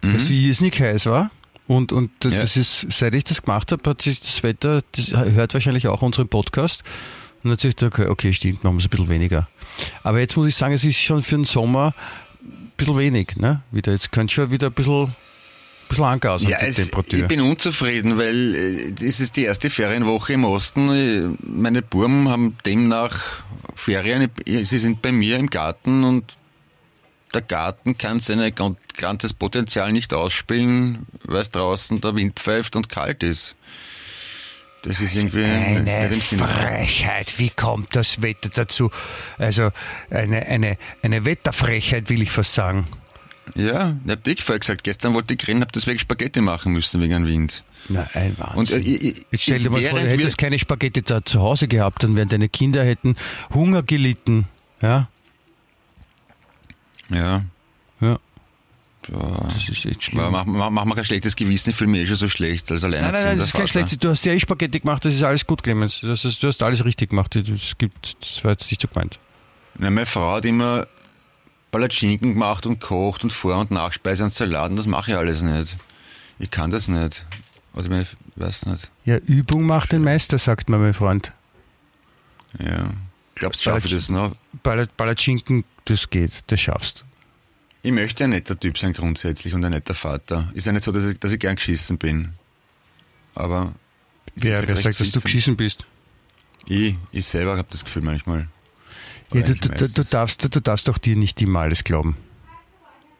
[0.01, 1.31] dass wie es nicht heiß war.
[1.73, 2.31] Und, und Ja.
[2.31, 6.01] das ist, seit ich das gemacht habe, hat sich das Wetter, das hört wahrscheinlich auch
[6.01, 6.83] unseren Podcast.
[7.35, 9.47] Und dann hat sich gedacht, okay, okay, stimmt, machen wir es ein bisschen weniger.
[10.03, 11.93] Aber jetzt muss ich sagen, es ist schon für den Sommer
[12.43, 13.61] ein bisschen wenig, ne?
[13.71, 15.15] Wieder, jetzt könnte schon wieder ein bisschen,
[15.87, 17.19] bisschen angasen, ja die es, Temperatur.
[17.19, 20.89] ich bin unzufrieden, weil äh, es ist die erste Ferienwoche im Osten.
[20.89, 23.43] Äh, Meine Burm haben demnach
[23.75, 24.29] Ferien.
[24.45, 26.37] Sie sind bei mir im Garten und
[27.33, 28.53] der Garten kann sein
[28.97, 33.55] ganzes Potenzial nicht ausspielen, weil draußen der Wind pfeift und kalt ist.
[34.83, 36.09] Das ist irgendwie Eine.
[36.11, 38.89] Frechheit, wie kommt das Wetter dazu?
[39.37, 39.69] Also
[40.09, 42.85] eine, eine, eine Wetterfrechheit, will ich fast sagen.
[43.55, 47.01] Ja, ich hab dir vorher gesagt, gestern wollte ich grillen, hab deswegen Spaghetti machen müssen
[47.01, 47.63] wegen dem Wind.
[47.89, 48.79] Na, ein Wahnsinn.
[48.79, 51.67] Und äh, ich, Jetzt stell dir mal vor, du hättest keine Spaghetti da zu Hause
[51.67, 53.15] gehabt, dann wären deine Kinder hätten
[53.53, 54.47] Hunger gelitten.
[54.81, 55.09] Ja,
[57.11, 57.43] Ja,
[57.99, 58.19] ja,
[59.09, 59.47] ja.
[59.53, 60.31] das ist echt schlimm.
[60.31, 62.83] Mach, mach, mach mal kein schlechtes Gewissen, ich fühle mich eh schon so schlecht als
[62.83, 63.99] Nein, nein, alleinerziehender nein, das ist kein schlechtes.
[63.99, 65.99] Du hast ja eh Spaghetti gemacht, das ist alles gut, Clemens.
[66.01, 67.35] Das ist, du hast alles richtig gemacht.
[67.35, 69.19] Das, gibt, das war jetzt nicht so gemeint.
[69.79, 70.87] Ja, meine Frau hat immer
[71.71, 75.41] Palatschinken gemacht und kocht und Vor- und Nachspeise und Salat und das mache ich alles
[75.41, 75.77] nicht.
[76.39, 77.25] Ich kann das nicht.
[77.73, 78.91] Also ich weiß nicht.
[79.05, 81.31] Ja, Übung macht den Meister, sagt mir mein Freund.
[82.59, 82.89] Ja.
[83.35, 84.35] Glaubst du, schaffe ich das noch?
[84.63, 87.03] Pala- Palatschinken, das geht, das schaffst.
[87.83, 90.51] Ich möchte ein netter Typ sein grundsätzlich und ein netter Vater.
[90.53, 92.33] Ist ja nicht so, dass ich, dass ich gern geschissen bin.
[93.33, 93.73] Aber...
[94.35, 95.85] Wer, wer sagt, dass du geschissen bist?
[96.67, 98.47] Ich, ich selber habe das Gefühl manchmal.
[99.33, 102.15] Ja, du, du, du, darfst, du darfst doch dir nicht immer alles glauben.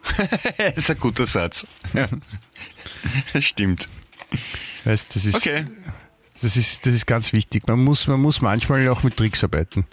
[0.58, 1.66] Das ist ein guter Satz.
[3.34, 3.90] Das stimmt.
[4.84, 5.66] Weißt, das ist, Okay.
[6.42, 7.68] das ist, das ist ganz wichtig.
[7.68, 9.86] Man muss, man muss manchmal auch mit Tricks arbeiten.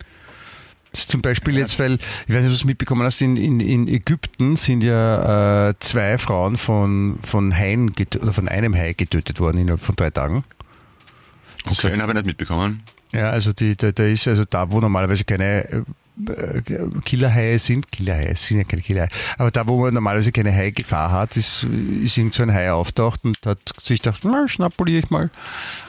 [0.92, 3.60] Das zum Beispiel jetzt, weil, ich weiß nicht, ob du es mitbekommen hast, in, in,
[3.60, 9.38] in Ägypten sind ja äh, zwei Frauen von, von Haien oder von einem Hai getötet
[9.40, 10.44] worden innerhalb von drei Tagen.
[11.66, 12.82] Okay, den habe ich nicht mitbekommen.
[13.12, 15.82] Ja, also die, da, da ist also da, wo normalerweise keine äh,
[17.04, 21.36] Killerhaie sind, Killerhaie sind ja keine Killerhaie, aber da, wo man normalerweise keine Hai-Gefahr hat,
[21.36, 21.64] ist,
[22.02, 25.30] ist irgend so ein Hai auftaucht und hat sich gedacht, na, schnapuliere ich mal.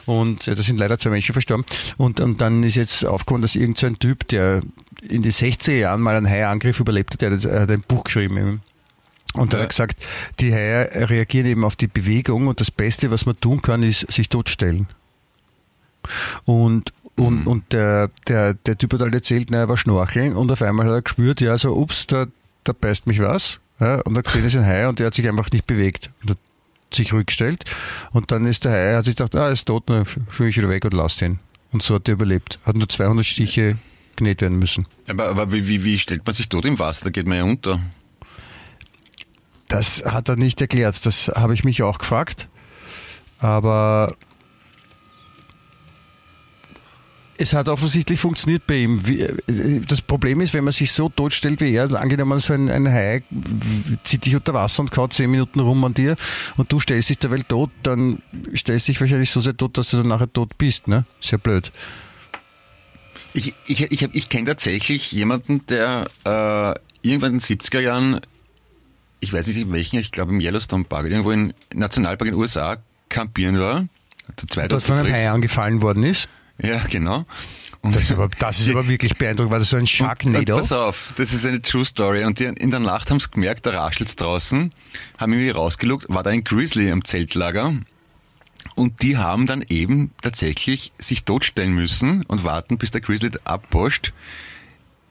[0.06, 1.64] Und ja, da sind leider zwei Menschen verstorben.
[1.96, 4.62] Und, und dann ist jetzt aufgekommen, dass irgend so ein Typ, der
[5.08, 8.62] in den 60er Jahren mal einen Hai-Angriff überlebt hat, der hat, hat ein Buch geschrieben.
[9.34, 10.02] Und er hat gesagt,
[10.40, 14.10] die Haie reagieren eben auf die Bewegung und das Beste, was man tun kann, ist
[14.10, 14.88] sich totstellen.
[16.44, 17.46] Und, und, mhm.
[17.46, 20.86] und der, der, der Typ hat halt erzählt, na, er war schnorcheln und auf einmal
[20.86, 22.26] hat er gespürt, ja, so, ups, da,
[22.64, 23.60] da beißt mich was.
[23.78, 26.10] Ja, und er gesehen, es ist ein Hai und der hat sich einfach nicht bewegt.
[26.22, 26.38] Und hat
[26.92, 27.64] sich rückgestellt.
[28.12, 30.56] Und dann ist der Hai, hat sich gedacht, ah, er ist tot, dann schwimme ich
[30.56, 31.38] wieder weg und lass ihn.
[31.72, 32.58] Und so hat er überlebt.
[32.64, 33.76] Hat nur 200 Stiche
[34.16, 34.86] genäht werden müssen.
[35.08, 37.04] Aber, aber wie, wie, wie stellt man sich tot im Wasser?
[37.04, 37.80] Da geht man ja unter.
[39.68, 41.04] Das hat er nicht erklärt.
[41.06, 42.48] Das habe ich mich auch gefragt.
[43.38, 44.14] Aber
[47.40, 49.00] es hat offensichtlich funktioniert bei ihm.
[49.88, 53.22] Das Problem ist, wenn man sich so totstellt wie er, angenommen so ein, ein Hai
[54.04, 56.16] zieht dich unter Wasser und kaut zehn Minuten rum an dir
[56.58, 58.22] und du stellst dich der Welt tot, dann
[58.54, 60.86] stellst du dich wahrscheinlich so sehr tot, dass du dann nachher tot bist.
[60.86, 61.06] Ne?
[61.22, 61.72] Sehr blöd.
[63.32, 68.20] Ich, ich, ich, ich kenne tatsächlich jemanden, der äh, irgendwann in den 70er Jahren,
[69.20, 72.40] ich weiß nicht in welchen, ich glaube im Yellowstone Park, irgendwo im Nationalpark in den
[72.40, 72.76] USA
[73.08, 73.86] campieren war.
[74.36, 76.28] Zu zweit das von einem Hai angefallen worden ist?
[76.62, 77.24] Ja, genau.
[77.82, 79.52] Und das ist aber, das ist aber wirklich beeindruckend.
[79.52, 80.56] War das so ein Sharknado?
[80.56, 82.24] Pass auf, das ist eine True Story.
[82.24, 84.72] Und die in der Nacht haben sie gemerkt, da raschelt's draußen,
[85.18, 87.74] haben irgendwie rausgelugt, war da ein Grizzly am Zeltlager.
[88.74, 94.12] Und die haben dann eben tatsächlich sich totstellen müssen und warten, bis der Grizzly abposcht,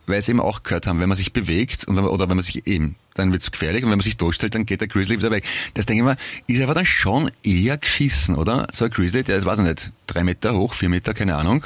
[0.10, 2.68] weil sie eben auch gehört haben, wenn man sich bewegt und, oder wenn man sich
[2.68, 5.46] eben, dann wird's gefährlich und wenn man sich totstellt, dann geht der Grizzly wieder weg.
[5.76, 8.68] Das denke ich mal, ist aber dann schon eher geschissen, oder?
[8.72, 11.66] So ein Grizzly, der ist, weiß ich nicht, drei Meter hoch, vier Meter, keine Ahnung,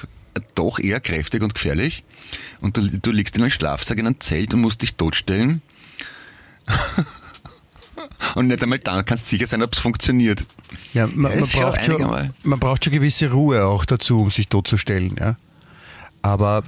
[0.55, 2.03] doch eher kräftig und gefährlich.
[2.61, 5.61] Und du, du liegst in einem Schlafsack in einem Zelt und musst dich totstellen.
[8.35, 10.45] und nicht einmal dann kannst du sicher sein, ob es funktioniert.
[10.93, 15.15] Ja, man, man braucht schon, man braucht schon gewisse Ruhe auch dazu, um sich totzustellen.
[15.19, 15.37] Ja?
[16.21, 16.63] Aber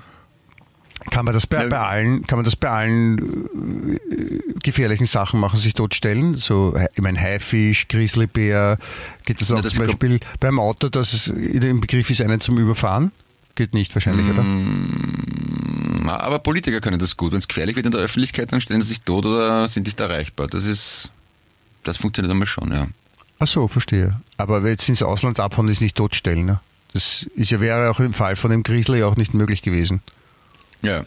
[1.12, 5.60] kann man das bei, bei allen, kann man das bei allen äh, gefährlichen Sachen machen,
[5.60, 6.38] sich totstellen?
[6.38, 8.78] So, ich meine, Haifisch, Grizzlybär,
[9.26, 12.58] geht das auch ja, zum Beispiel beim Auto, dass es im Begriff ist, einen zum
[12.58, 13.12] Überfahren?
[13.56, 14.44] Geht nicht wahrscheinlich, oder?
[14.44, 17.32] Mm, aber Politiker können das gut.
[17.32, 20.00] Wenn es gefährlich wird in der Öffentlichkeit, dann stellen sie sich tot oder sind nicht
[20.00, 20.48] erreichbar.
[20.48, 21.10] Das ist,
[21.84, 22.88] das funktioniert einmal schon, ja.
[23.40, 24.20] Ach so, verstehe.
[24.38, 26.60] Aber jetzt ins Ausland abhauen ist nicht totstellen, ne?
[26.94, 30.02] Das ist ja, wäre auch im Fall von dem Grizzly auch nicht möglich gewesen.
[30.86, 31.06] Ja.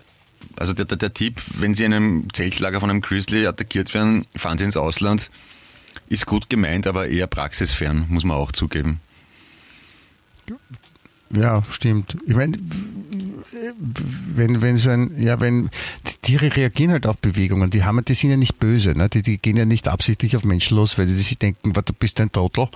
[0.57, 4.27] Also der, der, der Tipp, wenn Sie in einem Zeltlager von einem Grizzly attackiert werden,
[4.37, 5.31] fahren Sie ins Ausland.
[6.09, 9.01] Ist gut gemeint, aber eher praxisfern, muss man auch zugeben.
[11.31, 12.17] Ja, stimmt.
[12.27, 12.57] Ich meine,
[14.35, 15.69] wenn, wenn so ein, ja, wenn,
[16.23, 19.09] Tiere reagieren halt auf Bewegungen, die haben, die sind ja nicht böse, ne?
[19.09, 22.21] die, die gehen ja nicht absichtlich auf Menschen los, weil die sich denken, du bist
[22.21, 22.69] ein Trottel,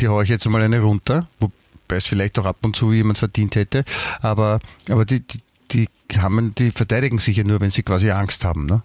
[0.00, 1.52] die haue ich jetzt mal eine runter, wobei
[1.96, 3.84] es vielleicht auch ab und zu jemand verdient hätte,
[4.20, 5.38] aber, aber die, die,
[5.72, 8.82] die haben, die verteidigen sich ja nur, wenn sie quasi Angst haben, ne?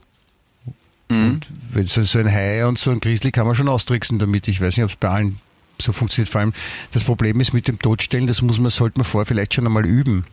[1.09, 1.29] Mhm.
[1.29, 4.47] Und wenn so, so ein Hai und so ein Grizzly kann man schon austricksen damit.
[4.47, 5.39] Ich weiß nicht, ob es bei allen
[5.81, 6.31] so funktioniert.
[6.31, 6.53] Vor allem
[6.91, 9.85] das Problem ist mit dem Todstellen, das muss man, sollte man vorher vielleicht schon einmal
[9.85, 10.25] üben.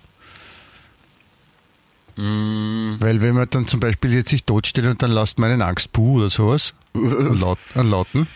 [2.16, 2.96] Mhm.
[2.98, 6.18] Weil wenn man dann zum Beispiel jetzt sich totstellt und dann lasst man einen Angstpuh
[6.18, 8.26] oder sowas, an, Laut, an Lauten.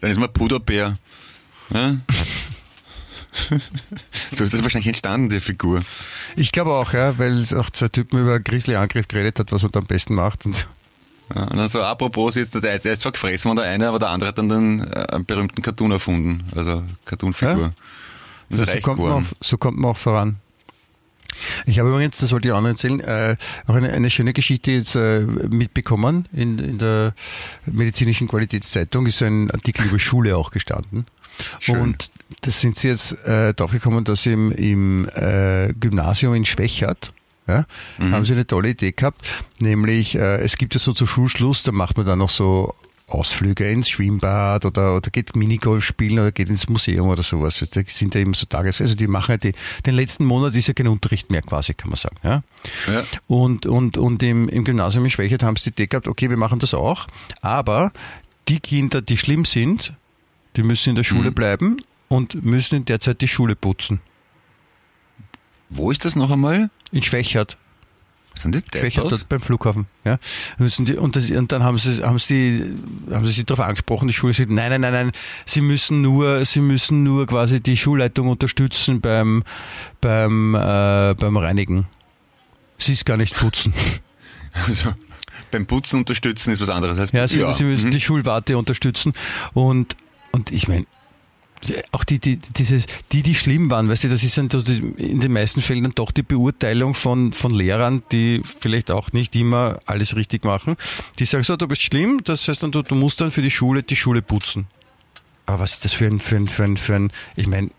[0.00, 0.98] Dann ist man Puderbär.
[1.72, 1.96] Ja?
[4.32, 5.82] so ist das wahrscheinlich entstanden, die Figur.
[6.36, 9.72] Ich glaube auch, ja, weil es auch zwei Typen über Grizzly-Angriff geredet hat, was man
[9.72, 10.46] da am besten macht.
[10.46, 10.66] Und
[11.34, 13.98] ja, und dann so, apropos, ist der, der ist zwar gefressen von der eine, aber
[13.98, 17.60] der andere hat dann den äh, einen berühmten Cartoon erfunden, also Cartoon-Figur.
[17.60, 17.72] Ja?
[18.50, 20.36] Also so, kommt man auch, so kommt man auch voran.
[21.66, 23.36] Ich habe übrigens, das wollte ich auch noch erzählen, äh,
[23.66, 26.28] auch eine, eine schöne Geschichte jetzt äh, mitbekommen.
[26.32, 27.14] In, in der
[27.66, 31.06] medizinischen Qualitätszeitung ist ein Artikel über Schule auch gestanden.
[31.58, 31.80] Schön.
[31.80, 32.10] Und
[32.42, 37.12] da sind sie jetzt äh, drauf gekommen, dass im, im äh, Gymnasium in Schwächert,
[37.46, 37.64] ja,
[37.98, 38.12] mhm.
[38.12, 39.26] haben sie eine tolle Idee gehabt,
[39.60, 42.74] nämlich äh, es gibt ja so zu Schulschluss, da macht man dann noch so
[43.10, 47.64] Ausflüge ins Schwimmbad oder, oder geht Minigolf spielen oder geht ins Museum oder sowas.
[47.72, 49.52] Da sind ja eben so Tages, also die machen ja die,
[49.86, 52.16] den letzten Monat ist ja kein Unterricht mehr quasi, kann man sagen.
[52.22, 52.42] Ja?
[52.86, 53.04] ja.
[53.26, 56.36] Und, und, und im, im Gymnasium in Schwächert haben sie die Idee gehabt, okay, wir
[56.36, 57.06] machen das auch,
[57.42, 57.92] aber
[58.48, 59.92] die Kinder, die schlimm sind,
[60.56, 61.34] die müssen in der Schule mhm.
[61.34, 61.76] bleiben
[62.08, 64.00] und müssen in der Zeit die Schule putzen.
[65.68, 66.70] Wo ist das noch einmal?
[66.90, 67.56] In Schwächert.
[68.34, 69.12] Sind die deppert?
[69.12, 69.86] dort beim Flughafen.
[70.04, 70.18] Ja.
[70.58, 72.64] Und, das, und dann haben sie, haben sie,
[73.10, 75.12] haben sie sich darauf angesprochen, die Schule sagt, nein, nein, nein, nein,
[75.44, 79.42] sie müssen nur, sie müssen nur quasi die Schulleitung unterstützen beim,
[80.00, 81.86] beim, äh, beim Reinigen.
[82.78, 83.74] Sie ist gar nicht putzen.
[84.66, 84.92] Also,
[85.52, 87.90] beim Putzen unterstützen ist was anderes als Ja, sie, sie müssen mhm.
[87.92, 89.12] die Schulwarte unterstützen.
[89.54, 89.94] Und,
[90.32, 90.86] und ich meine,
[91.92, 94.48] auch die, die, dieses, die, die schlimm waren, weißt du, das ist dann
[94.96, 99.36] in den meisten Fällen dann doch die Beurteilung von, von Lehrern, die vielleicht auch nicht
[99.36, 100.76] immer alles richtig machen.
[101.18, 103.50] Die sagen so, du bist schlimm, das heißt dann, du, du musst dann für die
[103.50, 104.68] Schule die Schule putzen.
[105.44, 107.70] Aber was ist das für ein, für ein, für ein, für ein ich meine,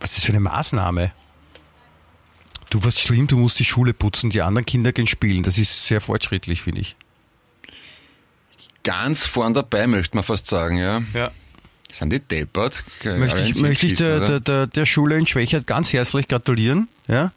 [0.00, 1.12] was ist das für eine Maßnahme?
[2.70, 5.42] Du warst schlimm, du musst die Schule putzen, die anderen Kinder gehen spielen.
[5.42, 6.96] Das ist sehr fortschrittlich, finde ich.
[8.82, 11.02] Ganz vorn dabei, möchte man fast sagen, ja.
[11.14, 11.30] Ja.
[11.90, 12.84] Sind die deppert?
[13.04, 16.88] Möchte ich, möchte ich der, der, der, der Schule in Schwächert ganz herzlich gratulieren.
[17.06, 17.32] Ja,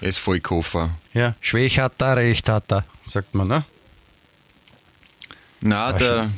[0.00, 0.90] Er ist voll Koffer.
[1.12, 1.34] ja.
[1.40, 3.64] Schwäch hat er, recht hat er, sagt man, ne?
[5.60, 6.30] Na, War da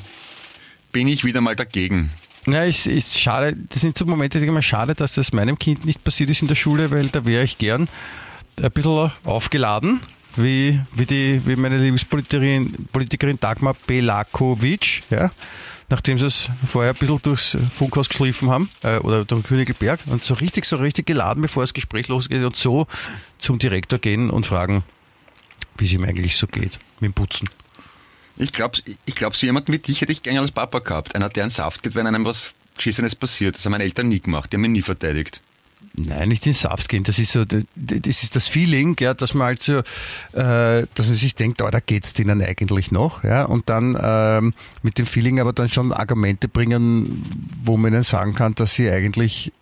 [0.90, 2.10] bin ich wieder mal dagegen.
[2.46, 3.56] Ja, ist, ist schade.
[3.70, 6.48] Das sind so Momente, die immer schade, dass das meinem Kind nicht passiert ist in
[6.48, 7.88] der Schule, weil da wäre ich gern
[8.60, 10.00] ein bisschen aufgeladen,
[10.36, 15.30] wie, wie, die, wie meine Lieblingspolitikerin Politikerin Dagmar Belakovic, ja.
[15.88, 20.00] Nachdem sie es vorher ein bisschen durchs Funkhaus geschliffen haben, äh, oder durch den Königelberg,
[20.06, 22.86] und so richtig, so richtig geladen, bevor das Gespräch losgeht, und so
[23.38, 24.84] zum Direktor gehen und fragen,
[25.76, 27.48] wie es ihm eigentlich so geht mit dem Putzen.
[28.36, 31.14] Ich glaube, ich glaub, so jemanden wie dich hätte ich gerne als Papa gehabt.
[31.14, 33.56] Einer, der einen Saft gibt, wenn einem was Geschissenes passiert.
[33.56, 34.50] Das haben meine Eltern nie gemacht.
[34.50, 35.42] Die haben mich nie verteidigt.
[35.94, 37.04] Nein, nicht in Saft gehen.
[37.04, 41.16] Das ist so, das ist das Feeling, ja, dass man halt so, äh, dass man
[41.16, 45.38] sich denkt, oh, da geht's denen eigentlich noch, ja, und dann ähm, mit dem Feeling
[45.38, 47.24] aber dann schon Argumente bringen,
[47.64, 49.52] wo man ihnen sagen kann, dass sie eigentlich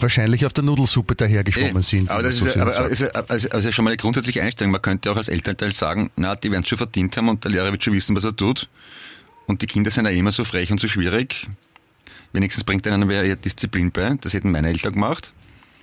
[0.00, 2.10] wahrscheinlich auf der Nudelsuppe dahergeschwommen Eh, sind.
[2.10, 4.42] Aber das so ist, ja- aber, aber ist, ja- also, also schon mal eine grundsätzliche
[4.42, 4.70] Einstellung.
[4.72, 7.50] Man könnte auch als Elternteil sagen, na, die werden es schon verdient haben und der
[7.50, 8.68] Lehrer wird schon wissen, was er tut.
[9.46, 11.48] Und die Kinder sind ja immer so frech und so schwierig.
[12.32, 14.16] Wenigstens bringt einem wer eher Disziplin bei.
[14.20, 15.32] Das hätten meine Eltern gemacht.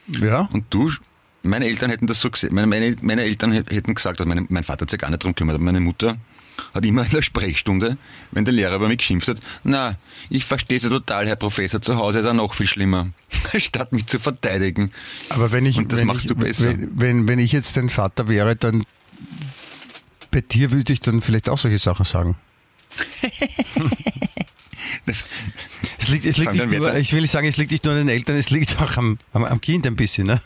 [0.08, 0.92] ja, Und du,
[1.44, 2.54] meine Eltern hätten das so gesehen.
[2.54, 5.24] Meine, meine, meine Eltern hä- hätten gesagt, oder meine, mein Vater hat sich gar nicht
[5.24, 6.18] drum gekümmert, aber meine Mutter
[6.74, 7.98] hat immer in der Sprechstunde,
[8.32, 9.98] wenn der Lehrer über mich geschimpft hat, na,
[10.30, 13.10] ich verstehe Sie total, Herr Professor, zu Hause ist er noch viel schlimmer,
[13.58, 14.92] statt mich zu verteidigen.
[15.30, 16.70] aber wenn ich, Und das wenn machst ich, du besser.
[16.70, 18.84] Wenn, wenn, wenn ich jetzt dein Vater wäre, dann
[20.32, 22.36] bei dir würde ich dann vielleicht auch solche Sachen sagen.
[25.98, 28.00] Es liegt, es liegt nicht nur, ich will nicht sagen, es liegt nicht nur an
[28.00, 30.28] den Eltern, es liegt auch am, am, am Kind ein bisschen.
[30.28, 30.42] Ne?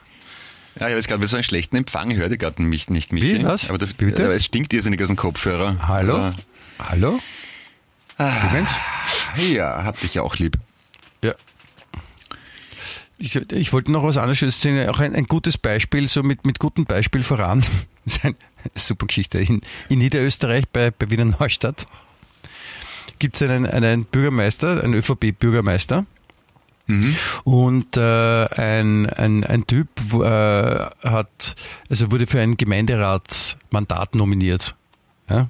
[0.76, 3.24] Ja, ich habe jetzt gerade so einen schlechten Empfang, hörte gerade mich nicht mich.
[3.24, 3.70] Wie, was?
[3.70, 4.26] Aber, Wie bitte?
[4.26, 5.88] aber es stinkt irrsinnig aus dem Kopfhörer.
[5.88, 6.16] Hallo?
[6.16, 6.36] Aber,
[6.80, 7.20] Hallo?
[8.18, 8.70] Übrigens?
[9.51, 10.57] ja, hab dich ja auch lieb.
[11.24, 11.34] Ja.
[13.18, 16.60] Ich, ich wollte noch was anderes erzählen, auch ein, ein gutes Beispiel, so mit, mit
[16.60, 17.64] gutem Beispiel voran.
[18.05, 18.36] Das ist eine
[18.74, 19.38] super Geschichte.
[19.38, 21.86] In, in Niederösterreich bei, bei Wiener Neustadt
[23.20, 26.05] gibt es einen, einen Bürgermeister, einen ÖVP-Bürgermeister.
[27.43, 31.55] Und äh, ein, ein, ein Typ äh, hat,
[31.88, 34.76] also wurde für ein Gemeinderatsmandat nominiert.
[35.30, 35.49] Ja?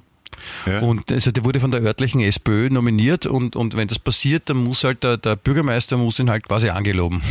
[0.66, 0.80] Ja.
[0.80, 4.58] Und also der wurde von der örtlichen SPÖ nominiert und, und wenn das passiert, dann
[4.58, 7.22] muss halt der, der Bürgermeister muss ihn halt quasi angeloben.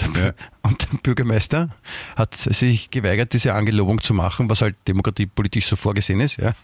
[0.00, 0.32] Und der, Ja.
[0.62, 1.68] und der Bürgermeister
[2.16, 6.38] hat sich geweigert, diese Angelobung zu machen, was halt demokratiepolitisch so vorgesehen ist.
[6.38, 6.54] Ja.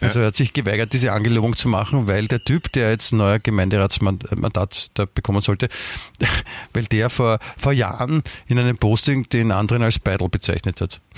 [0.00, 3.16] Also er hat sich geweigert, diese Angelobung zu machen, weil der Typ, der jetzt ein
[3.18, 5.68] neuer Gemeinderatsmandat da bekommen sollte,
[6.72, 11.00] weil der vor, vor Jahren in einem Posting den anderen als Beidel bezeichnet hat.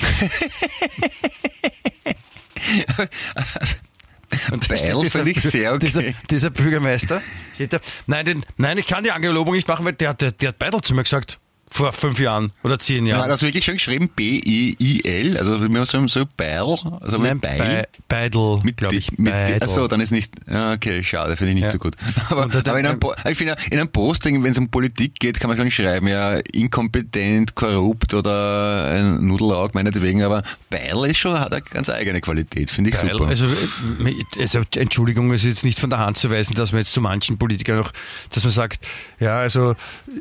[4.50, 5.86] Und Beidel finde ich sehr okay.
[5.86, 7.22] Dieser, dieser Bürgermeister
[7.54, 10.50] steht da, nein, den, nein, ich kann die Angelobung nicht machen, weil der, der, der
[10.50, 11.38] hat Beidel zu mir gesagt.
[11.72, 13.18] Vor fünf Jahren oder zehn Ja.
[13.18, 13.30] Jahren.
[13.30, 17.58] Also wirklich schön geschrieben, B-I-I-L, also wie man so, so Beil, also Nein, Beil.
[17.58, 19.16] Be Beidel, Mit, glaube ich.
[19.18, 21.70] mit, achso, dann ist nicht, ja, okay, schade, finde ich nicht Ja.
[21.70, 21.94] so gut.
[22.30, 22.98] Aber, aber in, einem,
[23.28, 26.38] ich finde, in einem Posting, wenn es um Politik geht, kann man schon schreiben, ja,
[26.52, 32.70] inkompetent, korrupt oder ein Nudelaug, meinetwegen, aber Beil ist schon, hat eine ganz eigene Qualität,
[32.70, 33.10] finde ich Geil.
[33.12, 33.26] super.
[33.28, 36.80] Also, äh, also Entschuldigung, es ist jetzt nicht von der Hand zu weisen, dass man
[36.80, 37.92] jetzt zu manchen Politikern noch,
[38.30, 38.86] dass man sagt,
[39.18, 39.76] ja, also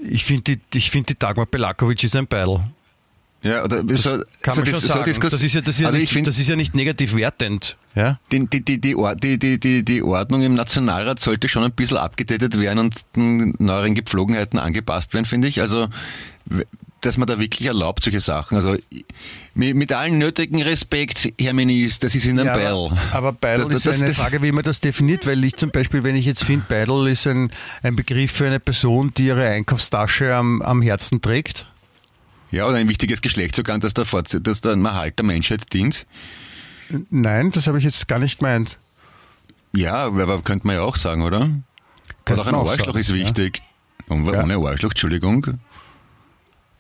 [0.08, 2.60] ich finde die, ich finde die Dagmar Belakovic ist ein Beidel.
[3.44, 5.04] ja, oder so, Kann so man schon dis- so sagen.
[5.06, 6.76] Diskus- das ist ja, das ist ja, also ich nicht, finde, das ist ja nicht
[6.76, 7.78] negativ wertend.
[7.96, 8.20] Ja?
[8.32, 8.96] die, die, die, die,
[9.40, 13.96] die, die, die, Ordnung im Nationalrat sollte schon ein bisschen abgedatet werden und den neueren
[13.96, 15.62] Gepflogenheiten angepasst werden, finde ich.
[15.62, 15.88] Also,
[17.02, 18.56] dass man da wirklich erlaubt, solche Sachen.
[18.58, 18.76] Also,
[19.54, 22.98] mit, mit allen nötigen Respekt, Herr Minister, das ist in einem Ja, Beil.
[23.12, 25.72] aber, Beidel Das- ist das- eine das- Frage, wie man das definiert, weil ich zum
[25.72, 27.52] Beispiel, wenn ich jetzt finde, Beidel ist ein,
[27.84, 31.66] ein Begriff für eine Person, die ihre Einkaufstasche am, am Herzen trägt.
[32.52, 36.06] Ja, oder ein wichtiges Geschlechtsorgan, das der, Fortse das der Erhalt der Menschheit dient.
[37.12, 38.80] Nein, das habe ich jetzt gar nicht gemeint.
[39.74, 41.50] Ja, aber könnte man ja auch sagen, oder?
[42.26, 43.16] Könnte Oder auch ein Arschloch sagen, ist ja.
[43.16, 43.62] wichtig.
[44.10, 44.16] Ja.
[44.16, 45.60] ohne Arschloch, Entschuldigung.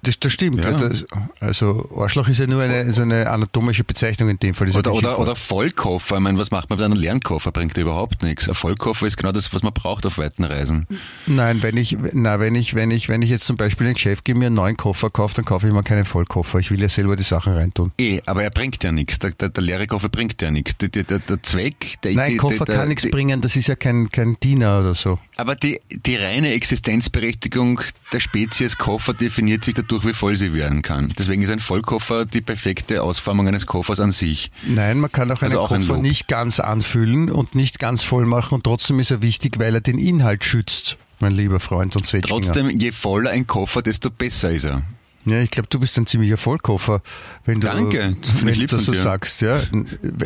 [0.02, 0.64] Das, das stimmt.
[0.64, 0.72] Ja.
[0.72, 1.06] Das,
[1.41, 4.70] also Arschloch ist ja nur eine, so eine anatomische Bezeichnung in dem Fall.
[4.70, 6.16] Oder, oder, oder Vollkoffer.
[6.16, 7.52] Ich meine, was macht man mit einem leeren Koffer?
[7.52, 8.47] Bringt überhaupt nichts.
[8.47, 10.88] Ein Vollkoffer ist genau das, was man braucht auf weiten Reisen.
[11.28, 13.95] Nein, wenn ich, na, wenn ich, wenn ich, wenn ich jetzt zum Beispiel in ein
[13.95, 16.60] Geschäft gehe, mir einen neuen Koffer kaufe, dann kaufe ich mir keinen Vollkoffer.
[16.60, 17.91] Ich will ja selber die Sachen reintun.
[17.97, 19.20] Eh, aber er bringt ja nichts.
[19.20, 20.78] Der, der, der leere Koffer bringt ja nichts.
[20.78, 23.76] Der, der, der, der Zweck, der, Nein, Koffer der, kann nichts bringen, das ist ja
[23.76, 25.20] kein, kein Diener oder so.
[25.36, 27.82] Aber die, die reine Existenzberechtigung
[28.14, 31.13] der Spezies Koffer definiert sich dadurch, wie voll sie werden kann.
[31.17, 34.51] Deswegen ist ein Vollkoffer die perfekte Ausformung eines Koffers an sich.
[34.65, 36.01] Nein, man kann auch einen Also auch ein Koffer Lob.
[36.03, 39.81] nicht ganz anfüllen und nicht ganz voll machen und trotzdem ist er wichtig, weil er
[39.81, 42.41] den Inhalt schützt, mein lieber Freund und Zwetschginger.
[42.41, 44.83] Trotzdem, je voller ein Koffer, desto besser ist er.
[45.25, 47.01] Ja, ich glaube, du bist ein ziemlicher Vollkoffer,
[47.45, 49.01] wenn du, Danke, das wenn du das so dir.
[49.01, 49.41] sagst.
[49.41, 49.59] Ja.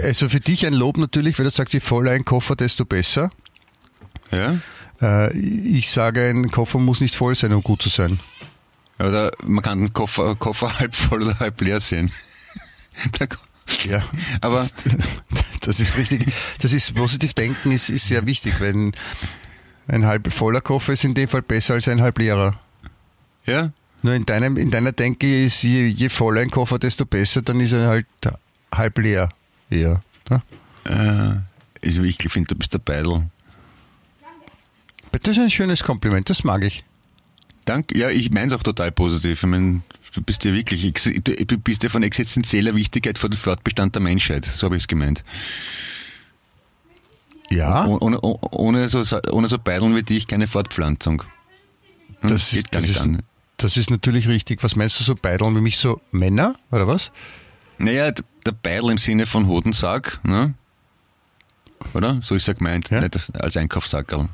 [0.01, 3.31] Also für dich ein Lob natürlich, weil du sagst, je voller ein Koffer, desto besser.
[4.31, 4.59] Ja?
[5.01, 8.19] Äh, ich sage, ein Koffer muss nicht voll sein, um gut zu sein.
[8.99, 12.11] Oder man kann den Koffer, Koffer halb voll oder halb leer sehen.
[13.85, 14.03] Ja,
[14.41, 14.73] Aber das,
[15.61, 16.33] das ist richtig.
[16.61, 18.91] Das ist positiv denken ist, ist sehr wichtig, wenn
[19.87, 22.59] ein halb voller Koffer ist in dem Fall besser als ein halb leerer.
[23.45, 23.71] ja,
[24.01, 27.61] Nur in deinem, in deiner Denke ist je, je voller ein Koffer, desto besser, dann
[27.61, 28.05] ist er halt
[28.73, 29.29] halb leer
[29.69, 30.01] eher.
[30.29, 30.41] ne?
[30.83, 33.29] äh, also ich finde, du bist der Beidel.
[35.11, 36.83] Das ist ein schönes Kompliment, das mag ich.
[37.65, 39.43] Danke, ja, ich meine es auch total positiv.
[39.43, 39.81] Ich meine,
[40.13, 44.45] du bist ja wirklich, du bist ja von existenzieller Wichtigkeit für den Fortbestand der Menschheit.
[44.45, 45.23] So habe ich es gemeint.
[47.49, 51.23] Ja, Oh- Ohne, ohne, ohne, so, ohne so Beideln wie dich keine Fortpflanzung.
[52.21, 53.21] Hm, das, geht gar das, nicht ist, an.
[53.57, 54.63] das ist natürlich richtig.
[54.63, 57.11] Was meinst du so Beideln wie mich so Männer, oder was?
[57.77, 60.53] Naja, der Beidel im Sinne von Hodensack, ne?
[61.93, 62.19] Oder?
[62.23, 63.01] So ist er gemeint, Ja.
[63.01, 64.29] nicht als Einkaufssackerl.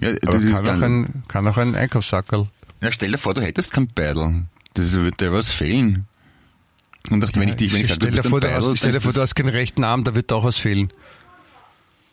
[0.00, 2.48] Ja, Aber ist kann auch, ein, kann auch ein Einkaufssackerl.
[2.84, 4.44] Ja, stell dir vor, du hättest kein Beidel.
[4.74, 6.06] Das wird dir was fehlen.
[7.08, 9.00] Und auch wenn ich dich, wenn ich sage, stell dir vor, Beidel, hast, stell dir
[9.00, 10.92] vor, du hast keinen rechten Arm, da wird auch was fehlen.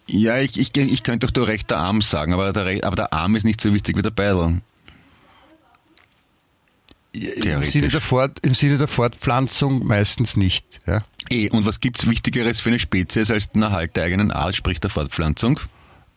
[0.07, 3.35] Ja, ich, ich, ich könnte doch du rechter Arm sagen, aber der, aber der Arm
[3.35, 4.61] ist nicht so wichtig wie der Beidel.
[7.11, 10.79] Im Sinne, der Fort, Im Sinne der Fortpflanzung meistens nicht.
[10.87, 11.01] Ja?
[11.29, 14.79] Eh, und was gibt's Wichtigeres für eine Spezies als den Erhalt der eigenen Art, sprich
[14.79, 15.59] der Fortpflanzung?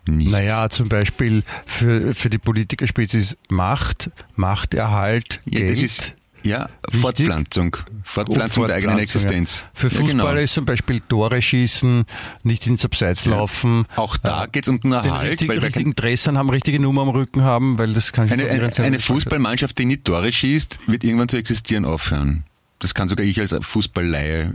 [0.06, 0.32] Nichts.
[0.32, 5.82] Naja, zum Beispiel für, für die Politikerspezies Macht, Machterhalt, ja, Geld.
[5.82, 7.00] ist, ja, Wichtig.
[7.00, 7.76] Fortpflanzung.
[8.02, 9.60] Fortpflanzung und der eigenen Fortpflanzung, Existenz.
[9.62, 9.70] Ja.
[9.72, 10.42] Für Ja, Fußballer genau.
[10.42, 12.04] ist zum Beispiel Tore schießen,
[12.42, 13.86] nicht ins Abseits laufen.
[13.96, 16.78] Auch da äh, geht's um den den Erhalt, richtigen, weil wer richtigen Dressern haben, richtige
[16.80, 18.98] Nummer am Rücken haben, weil das kann ich Eine, eine, eine.
[18.98, 22.44] Fußballmannschaft, die nicht Tore schießt, wird irgendwann zu existieren aufhören.
[22.78, 24.54] Das kann sogar ich als Fußballleihe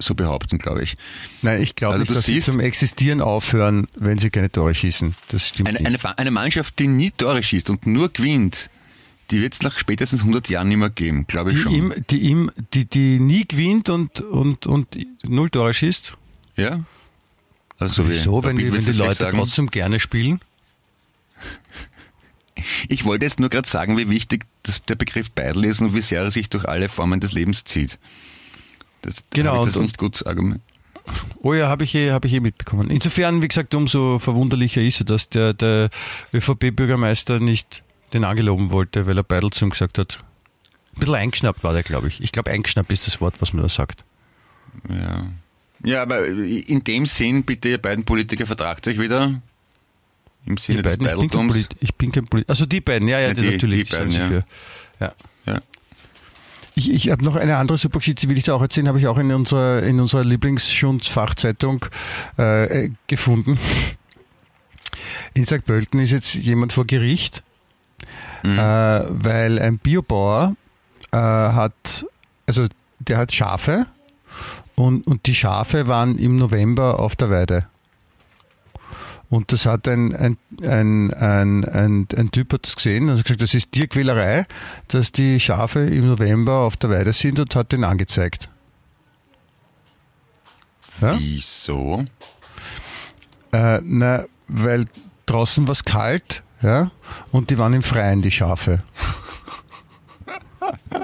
[0.00, 0.96] so behaupten, glaube ich.
[1.42, 5.14] Nein, ich glaube Also nicht, dass sie zum Existieren aufhören, wenn sie keine Tore schießen.
[5.28, 6.04] Das stimmt Eine, nicht.
[6.04, 8.70] eine, eine Mannschaft, die nie Tore schießt und nur gewinnt,
[9.30, 11.72] die wird es nach spätestens 100 Jahren nicht mehr geben, glaube ich die, schon.
[11.74, 16.16] ihm, die, ihm, die, die nie gewinnt und, und, und null Tore schießt.
[16.56, 16.80] ja?
[17.78, 19.38] Also wie- Wieso, wenn die, wenn die Leute sagen?
[19.38, 20.40] trotzdem gerne spielen?
[22.88, 26.02] Ich wollte jetzt nur gerade sagen, wie wichtig das, der Begriff Beidel ist und wie
[26.02, 27.98] sehr er sich durch alle Formen des Lebens zieht.
[29.02, 30.62] Das Genau, habe ich das und- nicht gut argumentiert.
[31.42, 32.88] Oh ja, habe ich, eh, hab ich eh mitbekommen.
[32.90, 35.90] Insofern, wie gesagt, umso verwunderlicher ist es, dass der, der
[36.32, 37.82] ÖVP-Bürgermeister nicht
[38.12, 40.22] den angeloben wollte, weil er Beidel zu ihm gesagt hat.
[40.94, 42.20] Ein bisschen eingeschnappt war der, glaube ich.
[42.22, 44.04] Ich glaube, eingeschnappt ist das Wort, was man da sagt.
[44.88, 45.26] Ja.
[45.82, 49.40] ja, aber in dem Sinn, bitte ihr beiden Politiker vertragt euch wieder.
[50.46, 51.68] Im Sinne des beiden, ich bin kein Beideltums.
[51.80, 53.88] Ich bin kein Polit Also die beiden, ja, ja, Ja, die, natürlich.
[53.88, 54.42] die beiden, ja.
[55.00, 55.14] ja.
[56.80, 59.06] Ich, ich habe noch eine andere Supergeschichte, die will ich dir auch erzählen, habe ich
[59.06, 61.84] auch in unserer, in unserer Lieblingsschunds-Fachzeitung
[62.38, 63.58] äh, äh, gefunden.
[65.34, 65.64] In St.
[65.66, 67.42] Pölten ist jetzt jemand vor Gericht,
[68.42, 68.58] Mhm.
[68.58, 70.56] äh, weil ein Biobauer
[71.12, 72.06] äh, hat,
[72.46, 72.66] also
[72.98, 73.84] der hat Schafe
[74.76, 77.66] und, und die Schafe waren im November auf der Weide.
[79.30, 83.24] Und das hat ein, ein, ein, ein, ein, ein Typ hat das gesehen und hat
[83.24, 84.44] gesagt, das ist Tierquälerei,
[84.88, 88.48] dass die Schafe im November auf der Weide sind und hat den angezeigt.
[91.00, 91.16] Ja?
[91.16, 92.06] Wieso?
[93.52, 94.86] Äh, na, weil
[95.26, 96.90] draußen war es kalt, ja,
[97.30, 98.82] und die waren im Freien, die Schafe.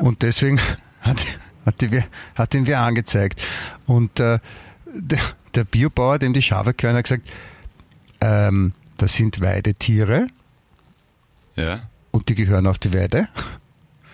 [0.01, 0.61] Und deswegen
[1.01, 1.25] hat,
[1.65, 2.03] hat, die,
[2.35, 3.43] hat ihn wer angezeigt.
[3.87, 4.39] Und äh,
[4.93, 5.19] der,
[5.55, 7.29] der Biobauer, dem die Schafe gehören, hat gesagt,
[8.21, 10.29] ähm, das sind Weidetiere
[11.57, 11.81] Ja.
[12.11, 13.29] und die gehören auf die Weide.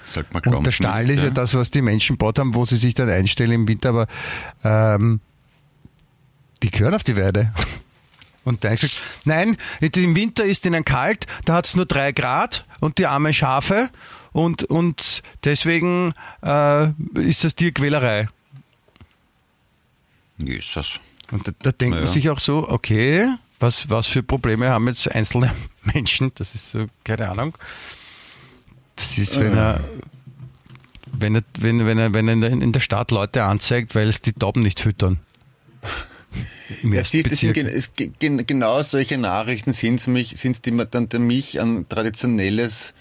[0.04, 0.58] Sollte man glauben.
[0.58, 3.08] Und der Stall ist ja das, was die Menschen baut haben, wo sie sich dann
[3.08, 4.06] einstellen im Winter, aber
[4.64, 5.20] ähm,
[6.62, 7.52] die gehören auf die Weide.
[8.44, 12.64] Und der gesagt, nein, im Winter ist ihnen kalt, da hat es nur drei Grad
[12.80, 13.88] und die armen Schafe
[14.32, 16.88] und, und deswegen äh,
[17.20, 18.26] ist das Tierquälerei.
[20.38, 20.98] Jesus.
[21.30, 22.04] Und da, da denkt Naja.
[22.04, 23.28] man sich auch so, okay,
[23.62, 25.52] was, was für Probleme haben jetzt einzelne
[25.94, 26.32] Menschen?
[26.34, 27.56] Das ist so, keine Ahnung.
[28.96, 29.80] Das ist, wenn er,
[31.12, 34.32] wenn er, wenn, wenn er, wenn er in der- Stadt Leute anzeigt, weil es die
[34.32, 35.18] Tauben nicht füttern.
[36.82, 40.62] Im Ja, siehst, das sind, es, ge- gen- genau solche Nachrichten sind es mich, sind's,
[40.62, 42.94] die mir dann mich an traditionelles,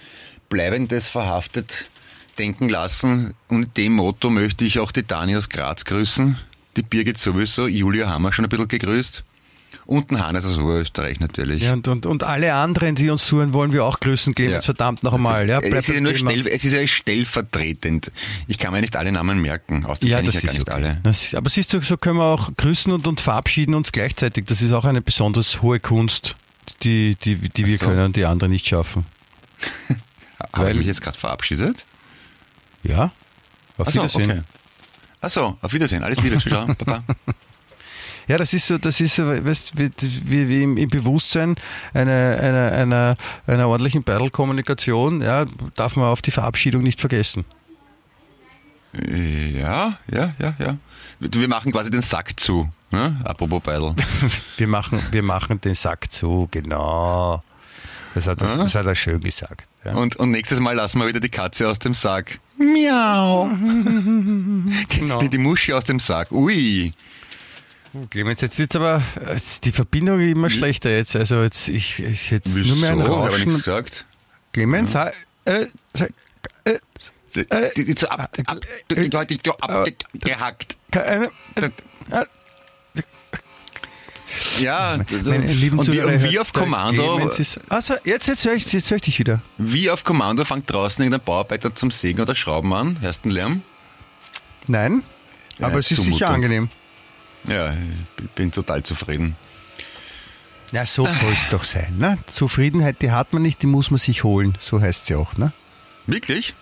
[0.49, 1.89] bleibendes verhaftet
[2.37, 3.33] denken lassen.
[3.47, 6.37] Und dem Motto möchte ich auch die Dani aus Graz grüßen.
[6.77, 9.23] Die Birgit sowieso, Julia haben wir schon ein bisschen gegrüßt.
[9.91, 11.61] Und den Hannes aus Oberösterreich natürlich.
[11.63, 14.73] Ja, und, und, und alle anderen, die uns zuhören, wollen wir auch grüßen, Clemens, Ja.
[14.73, 15.49] verdammt noch einmal.
[15.49, 18.09] Ja, es, ist ja nur schnell, es ist ja stellvertretend.
[18.47, 19.85] Ich kann mir nicht alle Namen merken.
[19.85, 20.71] Außerdem Ja, kenne ich ja gar nicht okay.
[20.71, 20.99] alle.
[21.03, 24.45] Das aber siehst du, so können wir auch grüßen und, und verabschieden uns gleichzeitig.
[24.45, 26.37] Das ist auch eine besonders hohe Kunst,
[26.83, 27.87] die, die, die wir Ach so.
[27.89, 29.05] können und die anderen nicht schaffen.
[30.53, 31.85] Habe Weil- ich mich jetzt gerade verabschiedet?
[32.83, 33.11] Ja?
[33.77, 34.31] Auf Achso, Wiedersehen.
[34.31, 34.41] okay.
[35.19, 36.01] Achso, auf Wiedersehen.
[36.01, 37.03] Alles Liebe, Ciao, Baba.
[38.27, 39.91] Ja, das ist so, das ist so, weißt, wie,
[40.23, 41.55] wie, wie im, im Bewusstsein
[41.93, 43.17] einer, einer, einer,
[43.47, 45.45] einer ordentlichen Battle-Kommunikation, ja,
[45.75, 47.45] darf man auf die Verabschiedung nicht vergessen.
[48.93, 50.77] Ja, ja, ja, ja.
[51.19, 53.19] Wir machen quasi den Sack zu, ne?
[53.23, 53.95] apropos Beidel.
[54.57, 57.41] Wir machen, wir machen den Sack zu, genau.
[58.13, 59.67] Das hat, er, das hat er schön gesagt.
[59.85, 59.93] Ja.
[59.93, 62.39] Und, und nächstes Mal lassen wir wieder die Katze aus dem Sack.
[62.57, 63.49] Miau.
[64.89, 65.19] Genau.
[65.19, 66.31] Die, die Muschi aus dem Sack.
[66.31, 66.93] Ui.
[68.09, 71.15] Clemens, jetzt ist aber äh, die Verbindung immer schlechter jetzt.
[71.15, 73.57] Also jetzt, ich, ich jetzt nur mehr ein Ich habe nichts Rauschen.
[73.57, 74.05] gesagt.
[74.53, 75.11] Clemens, ha-
[75.45, 76.11] äh, sag-
[76.65, 76.79] äh,
[77.75, 80.77] Die, die, so ab, ab, die, die, die, abgehackt.
[80.91, 81.27] äh,
[84.59, 88.71] Ja, meine lieben und wie, und wie auf Kommando, ist, also jetzt, jetzt höre ich,
[88.71, 89.41] jetzt höre ich dich wieder.
[89.57, 92.97] wie auf Kommando fängt draußen irgendein Bauarbeiter zum Sägen oder Schrauben an.
[93.01, 93.61] Hörst du den Lärm?
[94.67, 95.03] Nein,
[95.57, 96.13] Ja, aber es ist Zumutung.
[96.17, 96.69] sicher angenehm.
[97.47, 99.35] Ja, ich bin total zufrieden.
[100.71, 101.97] Ja, so soll es doch sein.
[101.97, 102.17] Ne?
[102.27, 104.57] Zufriedenheit, die hat man nicht, die muss man sich holen.
[104.59, 105.35] So heißt sie auch.
[105.37, 105.51] Ne?
[106.07, 106.53] Wirklich?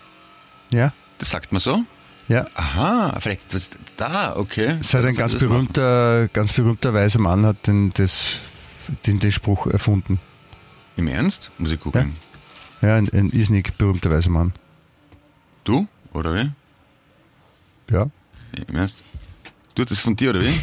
[0.72, 1.82] Ja, Das sagt man so?
[2.28, 2.46] ja.
[2.54, 4.78] Aha, vielleicht etwas da, okay.
[4.80, 5.48] Es hat ein ganz machen?
[5.48, 8.36] berühmter, ganz berühmter weiser Mann hat den, das,
[9.06, 10.20] den, den Spruch erfunden.
[10.96, 11.50] Im Ernst?
[11.58, 12.16] Muss ich googeln.
[12.82, 14.52] Ja, ein, ein irrsinnig berühmter weiser Mann.
[15.64, 15.86] Du?
[16.12, 16.50] Oder wie?
[17.90, 18.06] Ja,
[18.68, 19.02] Im Ernst?
[19.74, 20.54] Du, das von dir, oder wie?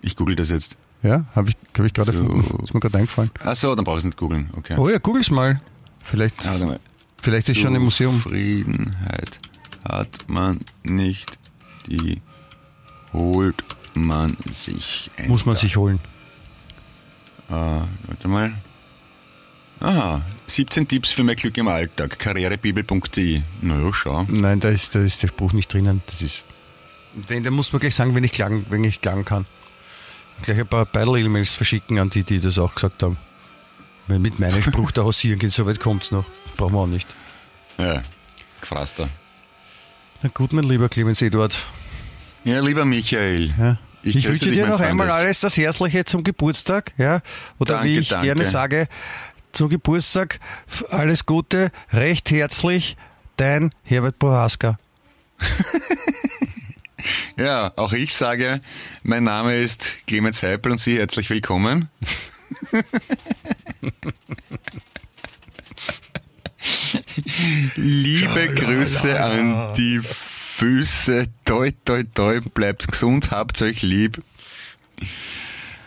[0.00, 0.76] Ich google das jetzt.
[1.02, 2.18] ja, habe ich, hab ich gerade So.
[2.20, 2.62] erfunden.
[2.62, 3.32] Ist mir gerade eingefallen.
[3.40, 4.48] Ach so, dann brauchst du nicht googeln.
[4.56, 4.76] Okay.
[4.78, 5.60] Oh ja, google's mal.
[6.04, 6.80] Vielleicht, warte mal.
[7.20, 8.22] vielleicht ist schon im Museum.
[8.22, 9.40] Zufriedenheit
[9.84, 11.36] hat man nicht,
[11.88, 12.22] die
[13.12, 13.56] holt
[13.94, 15.10] man sich.
[15.26, 15.98] Muss man sich holen.
[17.48, 18.52] Äh, warte mal.
[19.80, 22.18] Aha, 17 Tipps für mehr Glück im Alltag.
[22.20, 23.42] Karrierebibel.de.
[23.62, 24.24] Naja, schau.
[24.28, 26.02] Nein, da ist, da ist der Spruch nicht drinnen.
[26.06, 26.44] Das ist.
[27.14, 29.46] Den, den muss man gleich sagen, wenn ich klagen, wenn ich klagen kann.
[30.42, 33.16] Gleich ein paar Battle-E-Mails verschicken an die, die das auch gesagt haben.
[34.06, 36.24] Wenn mit meinem Spruch da hausieren geht, so weit kommt's noch.
[36.56, 37.08] Brauchen wir auch nicht.
[37.76, 38.02] Ja,
[38.60, 39.08] gefrasst da.
[40.22, 41.64] Na gut, mein lieber Clemens Eduard.
[42.44, 43.52] Ja, lieber Michael.
[43.58, 43.78] Ja.
[44.02, 46.92] Ich, grüße wünsche dir noch einmal alles das Herzliche zum Geburtstag.
[46.98, 47.20] Ja?
[47.58, 48.26] Oder Danke, wie ich danke.
[48.26, 48.88] gerne sage,
[49.52, 50.40] zum Geburtstag
[50.90, 52.96] alles Gute, recht herzlich,
[53.36, 54.78] dein Herbert Bohaska.
[57.36, 58.60] Ja, auch ich sage,
[59.02, 61.88] mein Name ist Clemens Heipel und Sie herzlich willkommen.
[67.76, 71.26] Liebe Grüße an die Füße.
[71.44, 74.20] Toi, toi, toi, bleibt gesund, habt euch lieb.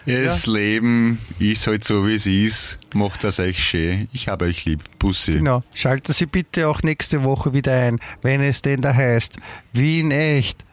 [0.05, 2.79] Das Leben ist halt so, wie es ist.
[2.93, 4.07] Macht das euch schön.
[4.13, 4.83] Ich habe euch lieb.
[4.97, 5.33] Bussi.
[5.33, 5.63] Genau.
[5.73, 9.37] Schalten Sie bitte auch nächste Woche wieder ein, wenn es denn da heißt,
[9.73, 10.63] Wien echt.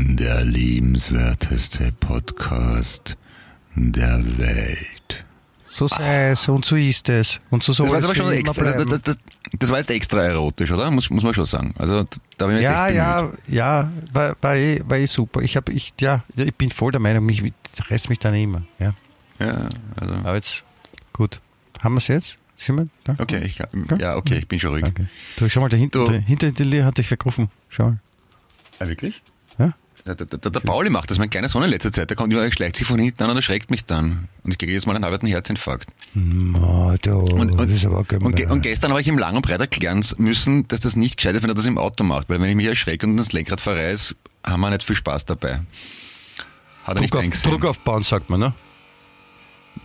[0.00, 3.16] Der liebenswerteste Podcast
[3.74, 5.24] der Welt.
[5.68, 7.40] So sei es und so ist es.
[7.50, 9.18] Und so soll Das war es schon extra, das, das, das,
[9.58, 10.88] das war jetzt extra erotisch, oder?
[10.92, 11.74] Muss, muss man schon sagen.
[11.80, 15.42] Also da bin ich jetzt ja, ja, ja, war, war, eh, war eh super.
[15.42, 17.42] Ich habe, ich, ja, ich bin voll der Meinung, mich
[17.90, 18.62] reißt mich dann immer.
[18.78, 18.94] Ja.
[19.40, 20.62] Ja, also, Aber jetzt,
[21.12, 21.40] gut.
[21.80, 22.38] Haben wir es jetzt?
[22.56, 23.16] Sind wir da?
[23.18, 23.58] okay, ich,
[23.98, 24.84] ja, okay, ich bin schon ruhig.
[24.84, 25.08] Danke.
[25.34, 27.48] Du, schau mal, da hinten, hinter dir hat dich vergriffen.
[27.68, 27.98] Schau mal.
[28.78, 29.22] Ah, wirklich?
[29.58, 29.72] Ja?
[30.06, 32.32] Der, der, der, der Pauli macht das, mein kleiner Sohn in letzter Zeit, der kommt
[32.32, 34.28] immer, schleicht sich von hinten an und erschreckt mich dann.
[34.44, 35.88] Und ich kriege jetzt mal einen halben Herzinfarkt.
[36.14, 37.60] Ma, du, Und, und,
[38.22, 41.16] und, ge- und gestern habe ich ihm lang und breit erklären müssen, dass das nicht
[41.18, 42.28] gescheit ist, wenn er das im Auto macht.
[42.28, 45.60] Weil wenn ich mich erschrecke und das Lenkrad verreiß, haben wir nicht viel Spaß dabei.
[46.84, 47.42] Hat er nicht Druck, auf.
[47.42, 48.54] Druck aufbauen, sagt man, ne?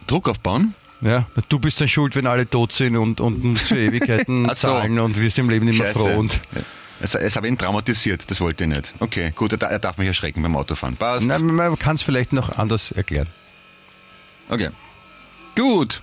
[0.08, 0.74] Druck aufbauen?
[1.02, 4.54] Ja, du bist dann schuld, wenn alle tot sind und, und für Ewigkeiten so.
[4.54, 6.00] zahlen und wirst im Leben nicht mehr Scheiße.
[6.00, 6.18] froh.
[6.20, 6.40] Und,
[7.04, 8.96] Es, es habe ihn traumatisiert, das wollte ich nicht.
[9.00, 10.96] Okay, gut, er, er darf mich erschrecken beim Autofahren.
[10.96, 11.28] Passt.
[11.28, 13.28] nein, man kann es vielleicht noch anders erklären.
[14.48, 14.70] Okay.
[15.58, 16.02] Gut.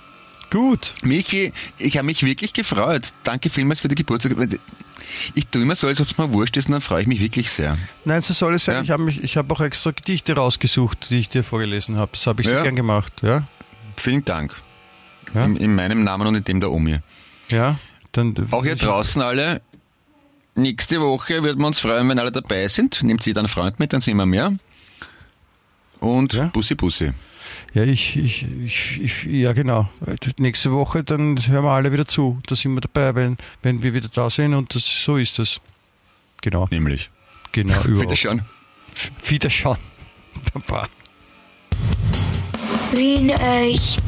[0.51, 0.95] Gut.
[1.03, 3.15] Michi, ich habe mich wirklich gefreut.
[3.25, 4.33] Danke vielmals für die Geburtstag.
[5.35, 7.21] Ich tue immer so, als ob es mir wurscht ist und dann freue ich mich
[7.21, 7.79] wirklich sehr.
[8.05, 8.77] Nein, so soll es sein.
[8.77, 8.83] Ja.
[8.83, 12.11] Ich habe habe auch extra Gedichte rausgesucht, die ich dir vorgelesen habe.
[12.13, 12.55] Das habe ich Ja.
[12.55, 13.13] sehr gern gemacht.
[13.23, 13.45] Ja,
[13.97, 14.55] Vielen Dank.
[15.35, 15.45] Ja.
[15.47, 16.99] In, in meinem Namen und in dem der Omi.
[17.49, 17.79] ja.
[18.13, 19.63] Dann, Auch hier draußen alle.
[20.55, 23.03] Nächste Woche würden wir uns freuen, wenn alle dabei sind.
[23.03, 24.53] Nehmt sie dann einen Freund mit, dann sind wir mehr.
[26.01, 26.47] Und Ja.
[26.47, 27.13] Bussi Bussi.
[27.73, 29.89] Ja, ich, ich, ich, ich, ja genau.
[30.39, 32.41] Nächste Woche, dann hören wir alle wieder zu.
[32.47, 35.61] Da sind wir dabei, wenn, wenn wir wieder da sind und das, so ist das.
[36.43, 37.11] Genau, Nämlich.
[37.53, 37.81] genau.
[37.85, 38.17] Überhaupt.
[38.19, 38.43] schon.
[39.25, 39.79] Wiederschauen.
[40.55, 40.89] Baba.
[42.93, 44.03] Wien echt.